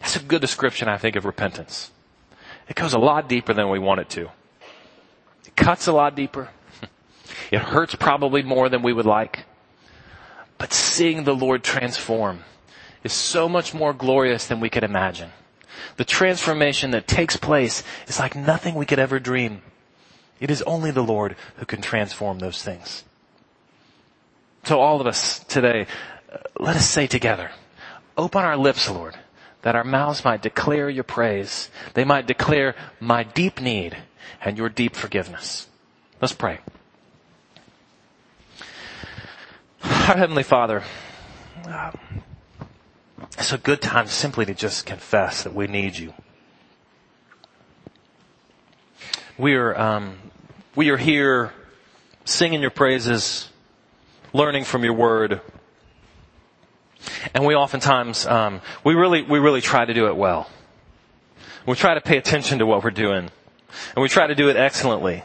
That's 0.00 0.16
a 0.16 0.22
good 0.22 0.42
description, 0.42 0.88
I 0.88 0.98
think, 0.98 1.16
of 1.16 1.24
repentance. 1.24 1.90
It 2.68 2.76
goes 2.76 2.92
a 2.92 2.98
lot 2.98 3.30
deeper 3.30 3.54
than 3.54 3.70
we 3.70 3.78
want 3.78 4.00
it 4.00 4.10
to. 4.10 4.30
It 5.46 5.56
cuts 5.56 5.86
a 5.86 5.92
lot 5.92 6.14
deeper. 6.14 6.50
It 7.50 7.60
hurts 7.60 7.94
probably 7.94 8.42
more 8.42 8.68
than 8.68 8.82
we 8.82 8.92
would 8.92 9.06
like. 9.06 9.44
But 10.58 10.72
seeing 10.72 11.24
the 11.24 11.34
Lord 11.34 11.62
transform 11.62 12.44
is 13.04 13.12
so 13.12 13.48
much 13.48 13.74
more 13.74 13.92
glorious 13.92 14.46
than 14.46 14.60
we 14.60 14.70
could 14.70 14.84
imagine. 14.84 15.30
The 15.96 16.04
transformation 16.04 16.90
that 16.92 17.06
takes 17.06 17.36
place 17.36 17.82
is 18.06 18.18
like 18.18 18.34
nothing 18.34 18.74
we 18.74 18.86
could 18.86 18.98
ever 18.98 19.18
dream. 19.18 19.62
It 20.40 20.50
is 20.50 20.62
only 20.62 20.90
the 20.90 21.02
Lord 21.04 21.36
who 21.56 21.66
can 21.66 21.82
transform 21.82 22.38
those 22.38 22.62
things. 22.62 23.04
So 24.64 24.80
all 24.80 25.00
of 25.00 25.06
us 25.06 25.40
today, 25.40 25.86
uh, 26.32 26.38
let 26.58 26.76
us 26.76 26.88
say 26.88 27.06
together, 27.06 27.50
open 28.16 28.42
our 28.42 28.56
lips, 28.56 28.88
Lord, 28.88 29.16
that 29.62 29.76
our 29.76 29.84
mouths 29.84 30.24
might 30.24 30.42
declare 30.42 30.88
your 30.88 31.04
praise. 31.04 31.70
They 31.94 32.04
might 32.04 32.26
declare 32.26 32.74
my 33.00 33.22
deep 33.22 33.60
need 33.60 33.96
and 34.40 34.58
your 34.58 34.68
deep 34.68 34.94
forgiveness. 34.94 35.68
Let's 36.20 36.34
pray. 36.34 36.58
Our 39.84 40.16
Heavenly 40.16 40.42
Father, 40.42 40.82
uh, 41.66 41.92
it's 43.38 43.52
a 43.52 43.58
good 43.58 43.80
time 43.80 44.06
simply 44.06 44.46
to 44.46 44.54
just 44.54 44.86
confess 44.86 45.42
that 45.44 45.54
we 45.54 45.66
need 45.66 45.96
you. 45.96 46.12
We 49.38 49.54
are 49.54 49.78
um, 49.78 50.18
we 50.74 50.90
are 50.90 50.96
here 50.96 51.52
singing 52.24 52.60
your 52.60 52.70
praises, 52.70 53.50
learning 54.32 54.64
from 54.64 54.84
your 54.84 54.94
word. 54.94 55.40
And 57.34 57.44
we 57.44 57.54
oftentimes, 57.54 58.26
um, 58.26 58.60
we 58.84 58.94
really, 58.94 59.22
we 59.22 59.38
really 59.38 59.60
try 59.60 59.84
to 59.84 59.92
do 59.92 60.06
it 60.06 60.16
well. 60.16 60.48
We 61.66 61.74
try 61.74 61.94
to 61.94 62.00
pay 62.00 62.16
attention 62.16 62.58
to 62.58 62.66
what 62.66 62.82
we're 62.82 62.90
doing. 62.90 63.30
And 63.94 64.02
we 64.02 64.08
try 64.08 64.26
to 64.26 64.34
do 64.34 64.48
it 64.48 64.56
excellently. 64.56 65.24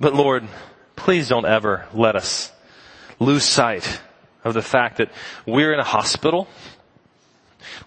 But 0.00 0.14
Lord, 0.14 0.48
please 0.96 1.28
don't 1.28 1.46
ever 1.46 1.86
let 1.92 2.16
us 2.16 2.52
lose 3.18 3.44
sight 3.44 4.00
of 4.44 4.54
the 4.54 4.62
fact 4.62 4.98
that 4.98 5.10
we're 5.46 5.72
in 5.72 5.80
a 5.80 5.84
hospital. 5.84 6.46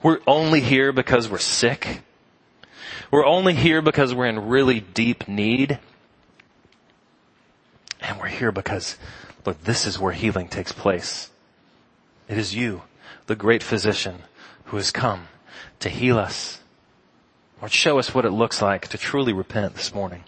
We're 0.02 0.20
only 0.26 0.60
here 0.60 0.91
because 0.91 1.30
we're 1.30 1.38
sick. 1.38 2.02
We're 3.12 3.26
only 3.26 3.54
here 3.54 3.82
because 3.82 4.13
we're 4.13 4.26
in 4.26 4.48
really 4.48 4.80
deep 4.80 5.28
need. 5.28 5.80
And 8.02 8.20
we're 8.20 8.28
here 8.28 8.52
because, 8.52 8.98
look, 9.46 9.63
this 9.63 9.86
is 9.86 10.00
where 10.00 10.13
healing 10.13 10.48
takes 10.48 10.72
place. 10.72 11.30
It 12.28 12.38
is 12.38 12.54
you, 12.54 12.82
the 13.28 13.36
great 13.36 13.63
physician, 13.63 14.24
who 14.65 14.78
has 14.78 14.91
come 14.91 15.28
to 15.80 15.89
heal 15.89 16.17
us. 16.17 16.60
Lord, 17.62 17.72
show 17.72 17.98
us 17.98 18.13
what 18.13 18.26
it 18.26 18.32
looks 18.32 18.62
like 18.62 18.88
to 18.89 18.98
truly 18.98 19.34
repent 19.34 19.76
this 19.76 19.93
morning 19.93 20.24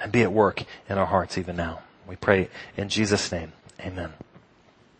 and 0.00 0.12
be 0.12 0.22
at 0.22 0.32
work 0.32 0.64
in 0.88 0.98
our 0.98 1.06
hearts 1.06 1.38
even 1.38 1.56
now. 1.56 1.80
We 2.06 2.16
pray 2.16 2.48
in 2.76 2.88
Jesus' 2.88 3.32
name. 3.32 3.52
Amen. 3.80 4.12